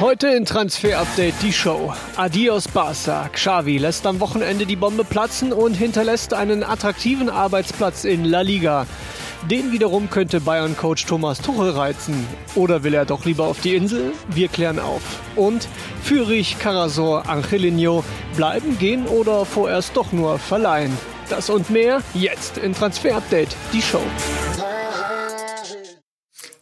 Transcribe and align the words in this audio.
Heute 0.00 0.28
in 0.28 0.44
Transfer 0.44 0.96
Update 0.96 1.34
die 1.42 1.52
Show. 1.52 1.92
Adios 2.14 2.68
Barca. 2.68 3.28
Xavi 3.32 3.78
lässt 3.78 4.06
am 4.06 4.20
Wochenende 4.20 4.64
die 4.64 4.76
Bombe 4.76 5.02
platzen 5.02 5.52
und 5.52 5.74
hinterlässt 5.74 6.32
einen 6.34 6.62
attraktiven 6.62 7.28
Arbeitsplatz 7.28 8.04
in 8.04 8.24
La 8.24 8.42
Liga. 8.42 8.86
Den 9.50 9.72
wiederum 9.72 10.08
könnte 10.08 10.40
Bayern-Coach 10.40 11.06
Thomas 11.06 11.40
Tuchel 11.40 11.70
reizen. 11.70 12.14
Oder 12.54 12.84
will 12.84 12.94
er 12.94 13.06
doch 13.06 13.24
lieber 13.24 13.48
auf 13.48 13.60
die 13.60 13.74
Insel? 13.74 14.12
Wir 14.28 14.46
klären 14.46 14.78
auf. 14.78 15.02
Und 15.34 15.66
Fürich, 16.04 16.60
Karasor, 16.60 17.28
Angelino 17.28 18.04
bleiben, 18.36 18.78
gehen 18.78 19.04
oder 19.08 19.44
vorerst 19.44 19.96
doch 19.96 20.12
nur 20.12 20.38
verleihen. 20.38 20.96
Das 21.28 21.50
und 21.50 21.70
mehr 21.70 22.02
jetzt 22.14 22.56
in 22.56 22.72
Transfer 22.72 23.16
Update, 23.16 23.56
die 23.72 23.82
Show. 23.82 24.02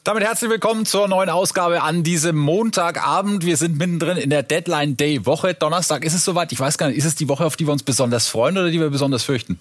Damit 0.06 0.22
herzlich 0.22 0.48
willkommen 0.48 0.86
zur 0.86 1.08
neuen 1.08 1.28
Ausgabe 1.28 1.82
an 1.82 2.04
diesem 2.04 2.36
Montagabend. 2.36 3.44
Wir 3.44 3.56
sind 3.56 3.76
mittendrin 3.76 4.16
in 4.16 4.30
der 4.30 4.44
Deadline 4.44 4.96
Day 4.96 5.26
Woche. 5.26 5.52
Donnerstag 5.52 6.04
ist 6.04 6.14
es 6.14 6.24
soweit. 6.24 6.52
Ich 6.52 6.60
weiß 6.60 6.78
gar 6.78 6.86
nicht, 6.86 6.96
ist 6.96 7.06
es 7.06 7.16
die 7.16 7.28
Woche, 7.28 7.44
auf 7.44 7.56
die 7.56 7.66
wir 7.66 7.72
uns 7.72 7.82
besonders 7.82 8.28
freuen 8.28 8.56
oder 8.56 8.70
die 8.70 8.78
wir 8.78 8.88
besonders 8.90 9.24
fürchten? 9.24 9.58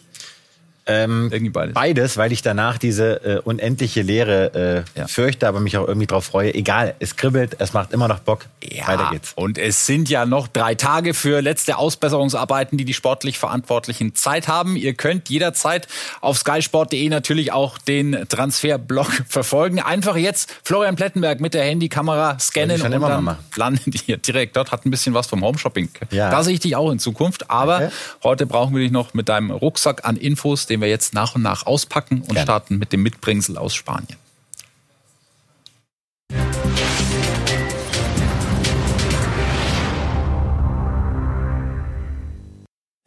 Ähm, 0.88 1.30
irgendwie 1.32 1.50
beides. 1.50 1.74
Beides, 1.74 2.18
weil 2.18 2.32
ich 2.32 2.44
danach 2.44 2.78
diese 2.78 3.24
äh, 3.24 3.40
unendliche 3.40 4.04
Leere 4.04 4.86
äh, 4.96 5.00
ja. 5.00 5.08
fürchte, 5.08 5.48
aber 5.48 5.60
mich 5.60 5.78
auch 5.78 5.88
irgendwie 5.88 6.06
drauf 6.06 6.26
freue. 6.26 6.54
Egal, 6.54 6.94
es 7.00 7.16
kribbelt, 7.16 7.58
es 7.60 7.74
macht 7.74 7.92
immer 7.92 8.08
noch 8.08 8.20
Bock. 8.20 8.46
Ja, 8.64 8.88
Weiter 8.88 9.10
geht's. 9.12 9.34
Und 9.36 9.58
es 9.58 9.88
sind 9.88 10.10
ja 10.10 10.28
noch 10.28 10.48
drei 10.48 10.76
Tage 10.76 11.16
für 11.16 11.42
letzte 11.42 11.78
Ausbesserungsarbeiten, 11.78 12.78
die 12.78 12.86
die 12.86 12.94
sportlich 12.94 13.40
Verantwortlichen 13.40 14.14
Zeit 14.14 14.48
haben. 14.48 14.76
Ihr 14.76 14.94
könnt 14.94 15.28
jederzeit 15.30 15.88
auf 16.22 16.38
skysport.de 16.38 17.10
natürlich 17.10 17.52
auch 17.52 17.80
den 17.80 18.26
Transferblog 18.30 19.08
verfolgen. 19.28 19.80
Einfach 19.80 20.18
jetzt 20.18 20.54
Florian 20.64 20.96
Plettenberg 20.96 21.40
mit 21.40 21.56
der 21.56 21.64
Handykamera 21.64 22.38
scannen 22.38 22.80
und 22.80 22.92
dann 22.92 23.38
landen 23.56 23.90
die 23.90 24.18
direkt 24.18 24.56
dort. 24.56 24.72
Hat 24.72 24.86
ein 24.86 24.92
bisschen 24.92 25.16
was 25.16 25.26
vom 25.26 25.44
Homeshopping. 25.44 25.90
Ja. 26.12 26.30
Da 26.30 26.44
sehe 26.44 26.54
ich 26.54 26.60
dich 26.60 26.76
auch 26.76 26.92
in 26.92 27.00
Zukunft. 27.00 27.50
Aber 27.50 27.78
okay. 27.78 27.90
heute 28.24 28.46
brauchen 28.46 28.76
wir 28.76 28.84
dich 28.84 28.92
noch 28.92 29.16
mit 29.16 29.30
deinem 29.30 29.50
Rucksack 29.50 30.06
an 30.06 30.16
Infos, 30.16 30.68
den 30.68 30.75
wir 30.82 30.88
jetzt 30.88 31.14
nach 31.14 31.36
und 31.36 31.42
nach 31.42 31.66
auspacken 31.66 32.22
und 32.22 32.28
Gerne. 32.28 32.42
starten 32.42 32.78
mit 32.78 32.94
dem 32.94 33.04
Mitbringsel 33.04 33.58
aus 33.58 33.76
Spanien. 33.76 34.18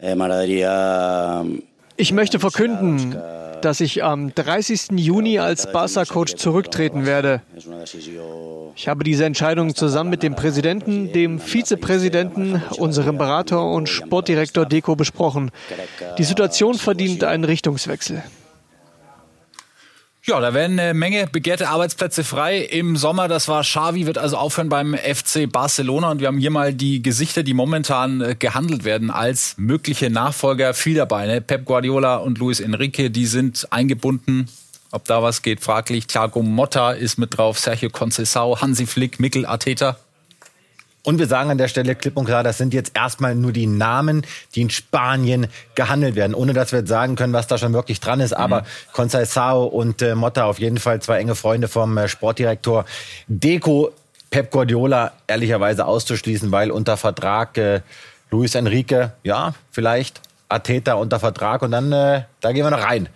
Eh, 0.00 0.14
ich 1.98 2.12
möchte 2.12 2.38
verkünden, 2.38 3.16
dass 3.60 3.80
ich 3.80 4.04
am 4.04 4.32
30. 4.32 4.92
Juni 4.92 5.40
als 5.40 5.70
Barca-Coach 5.72 6.36
zurücktreten 6.36 7.04
werde. 7.04 7.42
Ich 8.76 8.88
habe 8.88 9.02
diese 9.02 9.24
Entscheidung 9.24 9.74
zusammen 9.74 10.10
mit 10.10 10.22
dem 10.22 10.36
Präsidenten, 10.36 11.12
dem 11.12 11.40
Vizepräsidenten, 11.40 12.62
unserem 12.76 13.18
Berater 13.18 13.64
und 13.64 13.88
Sportdirektor 13.88 14.64
Deco 14.64 14.94
besprochen. 14.94 15.50
Die 16.18 16.24
Situation 16.24 16.74
verdient 16.74 17.24
einen 17.24 17.42
Richtungswechsel. 17.44 18.22
Ja, 20.28 20.40
da 20.40 20.52
werden 20.52 20.78
eine 20.78 20.92
Menge 20.92 21.26
begehrte 21.26 21.70
Arbeitsplätze 21.70 22.22
frei 22.22 22.58
im 22.58 22.98
Sommer. 22.98 23.28
Das 23.28 23.48
war 23.48 23.62
Xavi, 23.62 24.04
wird 24.04 24.18
also 24.18 24.36
aufhören 24.36 24.68
beim 24.68 24.94
FC 24.94 25.50
Barcelona. 25.50 26.10
Und 26.10 26.20
wir 26.20 26.26
haben 26.26 26.36
hier 26.36 26.50
mal 26.50 26.74
die 26.74 27.00
Gesichter, 27.00 27.42
die 27.42 27.54
momentan 27.54 28.20
äh, 28.20 28.34
gehandelt 28.38 28.84
werden 28.84 29.10
als 29.10 29.54
mögliche 29.56 30.10
Nachfolger. 30.10 30.74
Viel 30.74 30.96
dabei. 30.96 31.26
Ne? 31.26 31.40
Pep 31.40 31.64
Guardiola 31.64 32.16
und 32.16 32.36
Luis 32.36 32.60
Enrique, 32.60 33.08
die 33.08 33.24
sind 33.24 33.68
eingebunden. 33.70 34.50
Ob 34.90 35.06
da 35.06 35.22
was 35.22 35.40
geht, 35.40 35.62
fraglich. 35.62 36.06
Thiago 36.08 36.42
Motta 36.42 36.92
ist 36.92 37.16
mit 37.16 37.38
drauf. 37.38 37.58
Sergio 37.58 37.88
Conceição, 37.88 38.60
Hansi 38.60 38.84
Flick, 38.84 39.20
Mikkel 39.20 39.46
Arteta. 39.46 39.96
Und 41.08 41.18
wir 41.18 41.26
sagen 41.26 41.50
an 41.50 41.56
der 41.56 41.68
Stelle 41.68 41.94
klipp 41.94 42.18
und 42.18 42.26
klar, 42.26 42.42
das 42.42 42.58
sind 42.58 42.74
jetzt 42.74 42.92
erstmal 42.94 43.34
nur 43.34 43.50
die 43.50 43.66
Namen, 43.66 44.26
die 44.54 44.60
in 44.60 44.68
Spanien 44.68 45.46
gehandelt 45.74 46.16
werden, 46.16 46.34
ohne 46.34 46.52
dass 46.52 46.70
wir 46.70 46.80
jetzt 46.80 46.90
sagen 46.90 47.16
können, 47.16 47.32
was 47.32 47.46
da 47.46 47.56
schon 47.56 47.72
wirklich 47.72 47.98
dran 47.98 48.20
ist. 48.20 48.34
Aber 48.34 48.60
mhm. 48.60 48.64
Conceição 48.92 49.64
und 49.68 50.02
äh, 50.02 50.14
Motta 50.14 50.44
auf 50.44 50.58
jeden 50.58 50.76
Fall 50.76 51.00
zwei 51.00 51.18
enge 51.18 51.34
Freunde 51.34 51.66
vom 51.66 51.96
äh, 51.96 52.08
Sportdirektor 52.08 52.84
Deco. 53.26 53.90
Pep 54.28 54.50
Guardiola 54.50 55.12
ehrlicherweise 55.26 55.86
auszuschließen, 55.86 56.52
weil 56.52 56.70
unter 56.70 56.98
Vertrag 56.98 57.56
äh, 57.56 57.80
Luis 58.30 58.54
Enrique, 58.54 59.12
ja, 59.22 59.54
vielleicht 59.70 60.20
Ateta 60.50 60.92
unter 60.92 61.18
Vertrag 61.20 61.62
und 61.62 61.70
dann, 61.70 61.90
äh, 61.90 62.24
da 62.42 62.52
gehen 62.52 62.64
wir 62.64 62.70
noch 62.70 62.84
rein. 62.84 63.08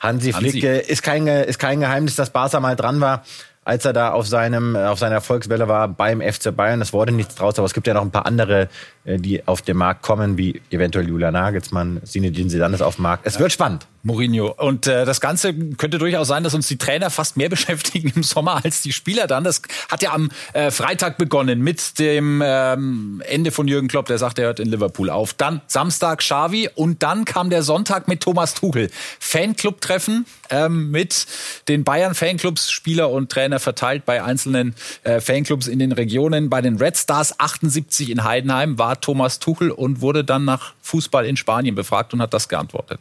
Hansi 0.00 0.32
Flick 0.32 0.64
Hansi. 0.64 0.90
ist, 0.90 1.02
kein, 1.02 1.26
ist 1.26 1.58
kein 1.58 1.80
Geheimnis, 1.80 2.16
dass 2.16 2.30
Barca 2.30 2.58
mal 2.60 2.74
dran 2.74 3.02
war 3.02 3.22
als 3.64 3.84
er 3.84 3.92
da 3.92 4.12
auf 4.12 4.26
seinem 4.26 4.76
auf 4.76 4.98
seiner 4.98 5.16
Erfolgswelle 5.16 5.68
war 5.68 5.88
beim 5.88 6.20
FC 6.20 6.54
Bayern. 6.54 6.80
Es 6.80 6.92
wurde 6.92 7.12
nichts 7.12 7.34
draus, 7.34 7.58
aber 7.58 7.66
es 7.66 7.74
gibt 7.74 7.86
ja 7.86 7.94
noch 7.94 8.02
ein 8.02 8.10
paar 8.10 8.26
andere, 8.26 8.68
äh, 9.04 9.18
die 9.18 9.46
auf 9.46 9.62
den 9.62 9.76
Markt 9.76 10.02
kommen, 10.02 10.36
wie 10.38 10.60
eventuell 10.70 11.08
Julian 11.08 11.32
Nagelsmann, 11.32 12.00
Zinedine 12.04 12.48
Zidane 12.48 12.74
ist 12.74 12.82
auf 12.82 12.96
dem 12.96 13.02
Markt. 13.02 13.26
Es 13.26 13.38
wird 13.38 13.52
spannend. 13.52 13.86
Mourinho. 14.04 14.54
Und 14.58 14.86
äh, 14.86 15.06
das 15.06 15.20
Ganze 15.20 15.54
könnte 15.54 15.98
durchaus 15.98 16.28
sein, 16.28 16.44
dass 16.44 16.52
uns 16.52 16.68
die 16.68 16.76
Trainer 16.76 17.08
fast 17.10 17.36
mehr 17.36 17.48
beschäftigen 17.54 18.12
im 18.14 18.22
Sommer 18.22 18.62
als 18.64 18.82
die 18.82 18.92
Spieler 18.92 19.26
dann. 19.26 19.44
Das 19.44 19.62
hat 19.90 20.02
ja 20.02 20.12
am 20.12 20.30
äh, 20.52 20.70
Freitag 20.70 21.16
begonnen 21.16 21.60
mit 21.60 21.98
dem 21.98 22.42
ähm, 22.44 23.22
Ende 23.26 23.50
von 23.50 23.66
Jürgen 23.66 23.88
Klopp, 23.88 24.06
der 24.06 24.18
sagt, 24.18 24.38
er 24.38 24.46
hört 24.46 24.60
in 24.60 24.68
Liverpool 24.68 25.10
auf. 25.10 25.32
Dann 25.34 25.62
Samstag 25.66 26.18
Xavi 26.18 26.68
und 26.74 27.02
dann 27.02 27.24
kam 27.24 27.50
der 27.50 27.62
Sonntag 27.62 28.06
mit 28.08 28.22
Thomas 28.22 28.54
Tuchel. 28.54 28.90
Fanclub-Treffen 29.20 30.26
ähm, 30.50 30.90
mit 30.90 31.26
den 31.68 31.84
Bayern-Fanclubs, 31.84 32.70
Spieler 32.70 33.10
und 33.10 33.30
Trainer 33.30 33.60
verteilt 33.60 34.04
bei 34.04 34.22
einzelnen 34.22 34.74
äh, 35.02 35.20
Fanclubs 35.20 35.66
in 35.66 35.78
den 35.78 35.92
Regionen. 35.92 36.50
Bei 36.50 36.60
den 36.60 36.76
Red 36.76 36.96
Stars 36.96 37.38
78 37.38 38.10
in 38.10 38.24
Heidenheim 38.24 38.78
war 38.78 39.00
Thomas 39.00 39.38
Tuchel 39.38 39.70
und 39.70 40.00
wurde 40.00 40.24
dann 40.24 40.44
nach 40.44 40.74
Fußball 40.82 41.26
in 41.26 41.36
Spanien 41.36 41.74
befragt 41.74 42.14
und 42.14 42.22
hat 42.22 42.34
das 42.34 42.48
geantwortet. 42.48 43.00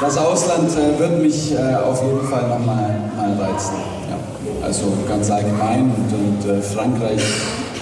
Das 0.00 0.16
Ausland 0.16 0.70
äh, 0.72 0.98
wird 0.98 1.22
mich 1.22 1.52
äh, 1.52 1.74
auf 1.76 2.02
jeden 2.02 2.28
Fall 2.28 2.48
nochmal 2.48 2.90
mal 3.16 3.40
reizen. 3.40 3.76
Ja. 4.08 4.66
Also 4.66 4.92
ganz 5.08 5.30
allgemein 5.30 5.82
und, 5.82 6.12
und 6.12 6.50
äh, 6.50 6.60
Frankreich 6.60 7.22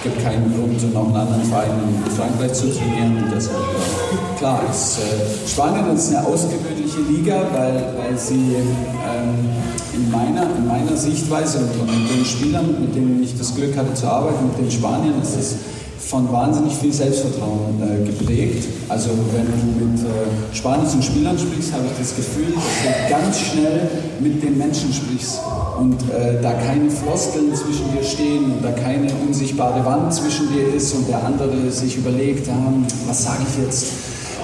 gibt 0.05 0.23
keinen 0.23 0.53
Grund, 0.53 0.93
noch 0.93 1.07
einen 1.07 1.15
anderen 1.15 1.43
Verein 1.45 1.71
in 2.05 2.11
Frankreich 2.11 2.53
zu 2.53 2.67
trainieren. 2.71 3.23
Und 3.23 3.33
deshalb, 3.35 3.57
ja. 3.57 4.37
klar, 4.37 4.61
ist, 4.69 4.99
äh, 4.99 5.49
Spanien 5.49 5.95
ist 5.95 6.15
eine 6.15 6.27
ausgewöhnliche 6.27 7.01
Liga, 7.09 7.41
weil, 7.51 7.83
weil 7.97 8.17
sie 8.17 8.55
ähm, 8.55 9.49
in, 9.95 10.11
meiner, 10.11 10.43
in 10.55 10.67
meiner 10.67 10.95
Sichtweise 10.95 11.59
und 11.59 11.87
mit 11.87 12.11
den 12.11 12.23
Spielern, 12.23 12.67
mit 12.79 12.95
denen 12.95 13.23
ich 13.23 13.35
das 13.35 13.55
Glück 13.55 13.75
hatte 13.75 13.95
zu 13.95 14.05
arbeiten, 14.05 14.45
mit 14.45 14.59
den 14.59 14.71
Spaniern, 14.71 15.19
ist 15.23 15.37
es 15.37 15.55
von 15.99 16.31
wahnsinnig 16.31 16.73
viel 16.75 16.93
Selbstvertrauen 16.93 17.81
äh, 17.81 18.05
geprägt. 18.05 18.67
Also 18.89 19.09
wenn 19.33 19.45
du 19.45 19.85
mit 19.85 19.99
äh, 20.01 20.55
spanischen 20.55 21.01
Spielern 21.01 21.37
sprichst, 21.37 21.73
habe 21.73 21.85
ich 21.85 21.97
das 21.97 22.15
Gefühl, 22.15 22.53
dass 22.53 22.63
du 22.83 23.09
ganz 23.09 23.39
schnell 23.39 23.89
mit 24.19 24.43
den 24.43 24.57
Menschen 24.57 24.93
sprichst 24.93 25.41
und 25.79 26.01
äh, 26.11 26.41
da 26.41 26.53
keine 26.53 26.89
Floskeln 26.89 27.53
zwischen 27.55 27.91
dir 27.93 28.03
stehen 28.03 28.45
und 28.45 28.63
da 28.63 28.71
keine 28.71 29.11
unsichtbare 29.27 29.85
Wand 29.85 30.13
zwischen 30.13 30.51
dir 30.53 30.73
ist 30.75 30.93
und 30.93 31.07
der 31.07 31.23
andere 31.23 31.71
sich 31.71 31.97
überlegt, 31.97 32.47
ah, 32.49 32.73
was 33.07 33.23
sage 33.23 33.43
ich 33.49 33.63
jetzt, 33.63 33.85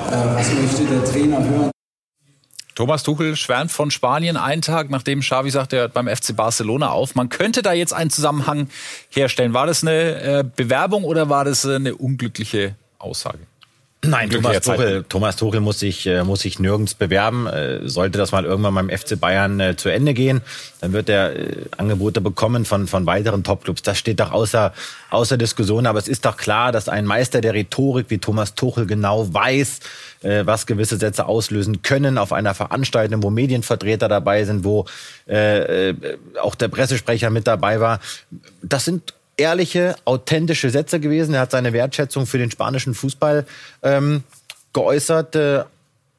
äh, 0.10 0.36
was 0.36 0.48
möchte 0.54 0.84
der 0.92 1.04
Trainer 1.04 1.38
hören. 1.38 1.72
Thomas 2.82 3.04
Tuchel 3.04 3.36
schwärmt 3.36 3.72
von 3.72 3.92
Spanien 3.92 4.38
einen 4.38 4.64
Tag, 4.64 4.90
nachdem 4.90 5.20
Xavi 5.20 5.52
sagt, 5.52 5.72
er 5.72 5.82
hört 5.82 5.94
beim 5.94 6.08
FC 6.08 6.36
Barcelona 6.36 6.90
auf. 6.90 7.14
Man 7.14 7.30
könnte 7.30 7.62
da 7.62 7.74
jetzt 7.74 7.94
einen 7.94 8.10
Zusammenhang 8.10 8.70
herstellen. 9.12 9.54
War 9.54 9.68
das 9.68 9.84
eine 9.84 10.40
äh, 10.40 10.44
Bewerbung 10.44 11.04
oder 11.04 11.30
war 11.30 11.46
das 11.46 11.64
eine 11.64 11.94
unglückliche 11.94 12.74
Aussage? 12.98 13.38
Nein, 14.04 14.32
Thomas 14.32 14.62
Tuchel, 14.62 15.06
Thomas 15.08 15.36
Tuchel 15.36 15.60
muss 15.60 15.80
sich, 15.80 16.08
äh, 16.08 16.24
muss 16.24 16.40
sich 16.40 16.58
nirgends 16.58 16.96
bewerben. 16.96 17.46
Äh, 17.46 17.88
sollte 17.88 18.18
das 18.18 18.32
mal 18.32 18.46
irgendwann 18.46 18.74
beim 18.74 18.90
FC 18.90 19.20
Bayern 19.20 19.60
äh, 19.60 19.76
zu 19.76 19.90
Ende 19.90 20.16
gehen, 20.16 20.42
dann 20.80 20.92
wird 20.92 21.08
er 21.08 21.34
Angebote 21.78 22.20
bekommen 22.20 22.66
von, 22.66 22.88
von 22.88 23.06
weiteren 23.06 23.44
Topclubs. 23.44 23.84
Das 23.84 24.00
steht 24.00 24.20
doch 24.20 24.32
außer, 24.32 24.74
außer 25.12 25.38
Diskussion. 25.38 25.86
Aber 25.86 26.00
es 26.00 26.08
ist 26.08 26.26
doch 26.26 26.36
klar, 26.36 26.72
dass 26.72 26.90
ein 26.90 27.06
Meister 27.06 27.42
der 27.42 27.54
Rhetorik 27.54 28.08
wie 28.10 28.18
Thomas 28.18 28.56
Tuchel 28.56 28.88
genau 28.88 29.32
weiß, 29.32 29.80
was 30.44 30.66
gewisse 30.68 30.98
Sätze 30.98 31.26
auslösen 31.26 31.82
können 31.82 32.18
auf 32.18 32.32
einer 32.32 32.54
Veranstaltung, 32.54 33.22
wo 33.24 33.30
Medienvertreter 33.30 34.08
dabei 34.08 34.44
sind, 34.46 34.64
wo 34.64 34.86
äh, 35.26 35.94
auch 36.42 36.56
der 36.56 36.68
Pressesprecher 36.68 37.30
mit 37.30 37.46
dabei 37.48 37.80
war. 37.80 38.00
Das 38.62 38.86
sind 38.86 39.14
ehrliche, 39.42 39.96
authentische 40.06 40.70
Sätze 40.70 41.00
gewesen. 41.00 41.34
Er 41.34 41.42
hat 41.42 41.52
seine 41.52 41.74
Wertschätzung 41.74 42.26
für 42.26 42.38
den 42.38 42.52
spanischen 42.52 42.94
Fußball 42.94 43.46
ähm, 43.84 44.24
geäußert. 44.74 45.36
Äh, 45.36 45.64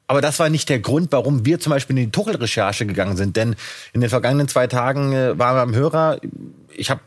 aber 0.07 0.21
das 0.21 0.39
war 0.39 0.51
nicht 0.51 0.69
der 0.69 0.81
Grund, 0.81 1.11
warum 1.13 1.47
wir 1.47 1.59
zum 1.59 1.71
Beispiel 1.71 1.97
in 1.97 2.07
die 2.07 2.11
Tuchel-Recherche 2.11 2.85
gegangen 2.85 3.17
sind. 3.17 3.37
Denn 3.37 3.57
in 3.93 4.01
den 4.01 4.11
vergangenen 4.11 4.49
zwei 4.49 4.67
Tagen 4.67 5.13
äh, 5.13 5.39
waren 5.39 5.57
wir 5.57 5.63
am 5.63 5.75
Hörer. 5.75 6.21
Ich 6.75 6.91
habe 6.91 7.01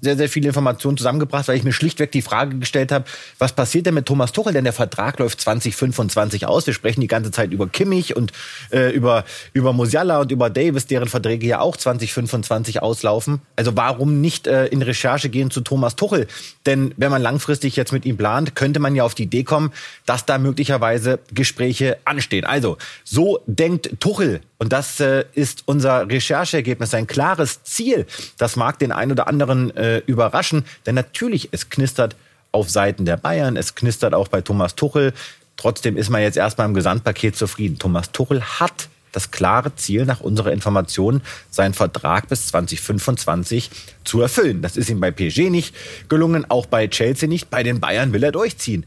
sehr, 0.00 0.16
sehr 0.16 0.28
viele 0.28 0.48
Informationen 0.48 0.96
zusammengebracht, 0.96 1.48
weil 1.48 1.56
ich 1.56 1.64
mir 1.64 1.72
schlichtweg 1.72 2.12
die 2.12 2.22
Frage 2.22 2.58
gestellt 2.58 2.92
habe, 2.92 3.04
was 3.38 3.52
passiert 3.52 3.86
denn 3.86 3.94
mit 3.94 4.06
Thomas 4.06 4.32
Tuchel? 4.32 4.52
Denn 4.52 4.64
der 4.64 4.72
Vertrag 4.72 5.18
läuft 5.18 5.40
2025 5.40 6.46
aus. 6.46 6.66
Wir 6.66 6.74
sprechen 6.74 7.00
die 7.00 7.06
ganze 7.06 7.30
Zeit 7.30 7.52
über 7.52 7.68
Kimmich 7.68 8.16
und 8.16 8.32
äh, 8.70 8.90
über, 8.92 9.24
über 9.52 9.72
Musiala 9.72 10.20
und 10.20 10.30
über 10.30 10.50
Davis, 10.50 10.86
deren 10.86 11.08
Verträge 11.08 11.46
ja 11.46 11.60
auch 11.60 11.76
2025 11.76 12.82
auslaufen. 12.82 13.40
Also 13.56 13.76
warum 13.76 14.20
nicht 14.20 14.46
äh, 14.46 14.66
in 14.66 14.82
Recherche 14.82 15.28
gehen 15.28 15.50
zu 15.50 15.60
Thomas 15.60 15.96
Tuchel? 15.96 16.26
Denn 16.66 16.94
wenn 16.96 17.10
man 17.10 17.22
langfristig 17.22 17.76
jetzt 17.76 17.92
mit 17.92 18.06
ihm 18.06 18.16
plant, 18.16 18.54
könnte 18.54 18.80
man 18.80 18.94
ja 18.94 19.04
auf 19.04 19.14
die 19.14 19.24
Idee 19.24 19.44
kommen, 19.44 19.72
dass 20.06 20.26
da 20.26 20.38
möglicherweise 20.38 21.18
Gespräche 21.32 21.98
anstehen. 22.04 22.44
Also 22.44 22.78
so 23.04 23.40
denkt 23.46 24.00
Tuchel. 24.00 24.40
Und 24.58 24.72
das 24.72 24.98
äh, 24.98 25.24
ist 25.34 25.62
unser 25.66 26.08
Rechercheergebnis, 26.08 26.92
ein 26.92 27.06
klares 27.06 27.62
Ziel. 27.62 28.06
Das 28.38 28.56
mag 28.56 28.78
den 28.78 28.90
einen 28.90 29.12
oder 29.12 29.28
anderen 29.28 29.74
äh, 29.76 29.98
überraschen, 30.06 30.64
denn 30.84 30.96
natürlich, 30.96 31.48
es 31.52 31.70
knistert 31.70 32.16
auf 32.50 32.68
Seiten 32.68 33.04
der 33.04 33.16
Bayern, 33.16 33.56
es 33.56 33.74
knistert 33.74 34.14
auch 34.14 34.28
bei 34.28 34.40
Thomas 34.40 34.74
Tuchel. 34.74 35.12
Trotzdem 35.56 35.96
ist 35.96 36.10
man 36.10 36.22
jetzt 36.22 36.36
erstmal 36.36 36.66
im 36.66 36.74
Gesamtpaket 36.74 37.36
zufrieden. 37.36 37.78
Thomas 37.78 38.10
Tuchel 38.10 38.42
hat 38.42 38.88
das 39.12 39.30
klare 39.30 39.74
Ziel 39.74 40.04
nach 40.04 40.20
unserer 40.20 40.52
Information, 40.52 41.22
seinen 41.50 41.74
Vertrag 41.74 42.28
bis 42.28 42.48
2025 42.48 43.70
zu 44.04 44.20
erfüllen. 44.20 44.62
Das 44.62 44.76
ist 44.76 44.90
ihm 44.90 45.00
bei 45.00 45.10
PSG 45.10 45.50
nicht 45.50 45.74
gelungen, 46.08 46.48
auch 46.48 46.66
bei 46.66 46.86
Chelsea 46.88 47.28
nicht. 47.28 47.50
Bei 47.50 47.62
den 47.62 47.80
Bayern 47.80 48.12
will 48.12 48.22
er 48.22 48.32
durchziehen. 48.32 48.84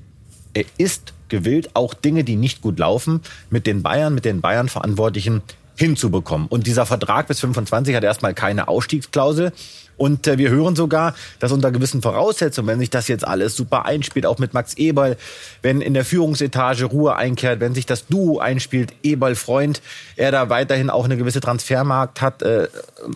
Er 0.54 0.66
ist 0.78 1.14
gewillt, 1.30 1.72
auch 1.76 1.94
Dinge, 1.94 2.24
die 2.24 2.36
nicht 2.36 2.62
gut 2.62 2.78
laufen, 2.78 3.22
mit 3.50 3.66
den 3.66 3.82
Bayern, 3.84 4.14
mit 4.14 4.26
den 4.26 4.42
Bayern-Verantwortlichen 4.42 5.42
hinzubekommen. 5.82 6.48
Und 6.48 6.68
dieser 6.68 6.86
Vertrag 6.86 7.28
bis 7.28 7.40
25 7.40 7.96
hat 7.96 8.04
erstmal 8.04 8.34
keine 8.34 8.68
Ausstiegsklausel. 8.68 9.52
Und 9.98 10.28
äh, 10.28 10.38
wir 10.38 10.50
hören 10.50 10.76
sogar, 10.76 11.14
dass 11.40 11.52
unter 11.52 11.72
gewissen 11.72 12.02
Voraussetzungen, 12.02 12.68
wenn 12.68 12.80
sich 12.80 12.90
das 12.90 13.08
jetzt 13.08 13.28
alles 13.28 13.56
super 13.56 13.86
einspielt, 13.86 14.26
auch 14.26 14.40
mit 14.40 14.54
Max 14.54 14.76
Eberl, 14.76 15.18
wenn 15.62 15.82
in 15.82 15.94
der 15.94 16.06
Führungsetage 16.06 16.86
Ruhe 16.86 17.16
einkehrt, 17.16 17.60
wenn 17.60 17.74
sich 17.74 17.86
das 17.86 18.08
Duo 18.08 18.40
einspielt, 18.40 18.94
Eberl-Freund, 19.04 19.82
er 20.16 20.32
da 20.32 20.50
weiterhin 20.50 20.90
auch 20.90 21.06
eine 21.06 21.18
gewisse 21.18 21.42
Transfermarkt 21.42 22.22
hat, 22.22 22.42
äh, 22.42 22.68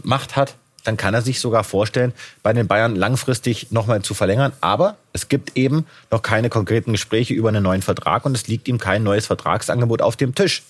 Macht 0.03 0.35
hat, 0.35 0.55
dann 0.83 0.97
kann 0.97 1.13
er 1.13 1.21
sich 1.21 1.39
sogar 1.39 1.63
vorstellen, 1.63 2.13
bei 2.43 2.53
den 2.53 2.67
Bayern 2.67 2.95
langfristig 2.95 3.71
nochmal 3.71 4.01
zu 4.01 4.13
verlängern. 4.13 4.53
Aber 4.61 4.97
es 5.13 5.29
gibt 5.29 5.55
eben 5.55 5.85
noch 6.11 6.21
keine 6.21 6.49
konkreten 6.49 6.91
Gespräche 6.91 7.33
über 7.33 7.49
einen 7.49 7.63
neuen 7.63 7.81
Vertrag 7.81 8.25
und 8.25 8.35
es 8.35 8.47
liegt 8.47 8.67
ihm 8.67 8.77
kein 8.77 9.03
neues 9.03 9.27
Vertragsangebot 9.27 10.01
auf 10.01 10.15
dem 10.15 10.35
Tisch. 10.35 10.63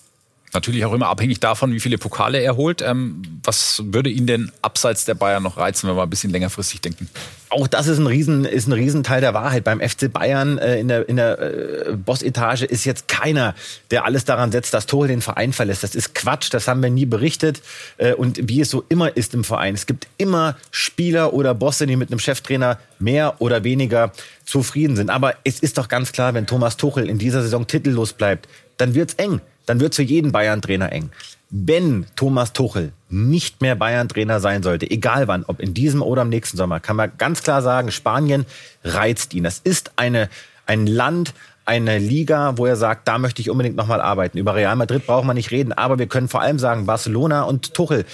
Natürlich 0.55 0.85
auch 0.85 0.93
immer 0.93 1.07
abhängig 1.07 1.41
davon, 1.41 1.73
wie 1.73 1.81
viele 1.81 1.97
Pokale 1.97 2.39
er 2.39 2.55
holt. 2.55 2.81
Ähm, 2.81 3.21
was 3.43 3.83
würde 3.87 4.09
ihn 4.09 4.25
denn 4.25 4.53
abseits 4.61 5.03
der 5.03 5.13
Bayern 5.13 5.43
noch 5.43 5.57
reizen, 5.57 5.89
wenn 5.89 5.97
wir 5.97 6.03
ein 6.03 6.09
bisschen 6.09 6.31
längerfristig 6.31 6.79
denken? 6.79 7.09
Auch 7.49 7.67
das 7.67 7.87
ist 7.87 7.97
ein 7.97 8.07
Riesen, 8.07 8.45
ist 8.45 8.65
ein 8.65 8.71
Riesenteil 8.71 9.19
der 9.19 9.33
Wahrheit. 9.33 9.65
Beim 9.65 9.81
FC 9.81 10.11
Bayern 10.11 10.57
äh, 10.57 10.79
in 10.79 10.87
der, 10.87 11.09
in 11.09 11.17
der 11.17 11.39
äh, 11.39 11.95
Bossetage 11.97 12.63
ist 12.63 12.85
jetzt 12.85 13.09
keiner, 13.09 13.53
der 13.91 14.05
alles 14.05 14.23
daran 14.23 14.53
setzt, 14.53 14.73
dass 14.73 14.85
Tore 14.85 15.09
den 15.09 15.21
Verein 15.21 15.51
verlässt. 15.51 15.83
Das 15.83 15.93
ist 15.93 16.15
Quatsch, 16.15 16.53
das 16.53 16.69
haben 16.69 16.81
wir 16.81 16.89
nie 16.89 17.05
berichtet. 17.05 17.61
Äh, 17.97 18.13
und 18.13 18.39
wie 18.49 18.61
es 18.61 18.69
so 18.69 18.85
immer 18.87 19.17
ist 19.17 19.33
im 19.33 19.43
Verein. 19.43 19.75
Es 19.75 19.87
gibt 19.87 20.07
immer 20.17 20.55
Spieler 20.71 21.33
oder 21.33 21.53
Bosse, 21.53 21.85
die 21.85 21.97
mit 21.97 22.11
einem 22.11 22.19
Cheftrainer 22.19 22.79
mehr 22.97 23.41
oder 23.41 23.65
weniger 23.65 24.13
zufrieden 24.45 24.95
sind. 24.95 25.09
Aber 25.09 25.35
es 25.43 25.59
ist 25.59 25.77
doch 25.77 25.89
ganz 25.89 26.13
klar, 26.13 26.33
wenn 26.33 26.47
Thomas 26.47 26.77
Tuchel 26.77 27.09
in 27.09 27.17
dieser 27.17 27.41
Saison 27.41 27.67
titellos 27.67 28.13
bleibt, 28.13 28.47
dann 28.77 28.93
wird's 28.93 29.15
eng 29.15 29.41
dann 29.65 29.79
wird 29.79 29.95
für 29.95 30.03
jeden 30.03 30.31
Bayern-Trainer 30.31 30.91
eng. 30.91 31.11
Wenn 31.49 32.05
Thomas 32.15 32.53
Tuchel 32.53 32.91
nicht 33.09 33.61
mehr 33.61 33.75
Bayern-Trainer 33.75 34.39
sein 34.39 34.63
sollte, 34.63 34.89
egal 34.89 35.27
wann, 35.27 35.43
ob 35.45 35.59
in 35.59 35.73
diesem 35.73 36.01
oder 36.01 36.23
im 36.23 36.29
nächsten 36.29 36.57
Sommer, 36.57 36.79
kann 36.79 36.95
man 36.95 37.11
ganz 37.17 37.43
klar 37.43 37.61
sagen, 37.61 37.91
Spanien 37.91 38.45
reizt 38.83 39.33
ihn. 39.33 39.43
Das 39.43 39.59
ist 39.59 39.91
eine, 39.95 40.29
ein 40.65 40.87
Land, 40.87 41.33
eine 41.65 41.97
Liga, 41.97 42.57
wo 42.57 42.65
er 42.65 42.75
sagt, 42.75 43.07
da 43.07 43.17
möchte 43.17 43.41
ich 43.41 43.49
unbedingt 43.49 43.75
nochmal 43.75 44.01
arbeiten. 44.01 44.37
Über 44.37 44.55
Real 44.55 44.75
Madrid 44.75 45.05
braucht 45.05 45.25
man 45.25 45.35
nicht 45.35 45.51
reden, 45.51 45.73
aber 45.73 45.97
wir 45.97 46.07
können 46.07 46.27
vor 46.27 46.41
allem 46.41 46.59
sagen, 46.59 46.85
Barcelona 46.85 47.43
und 47.43 47.73
Tuchel 47.73 48.05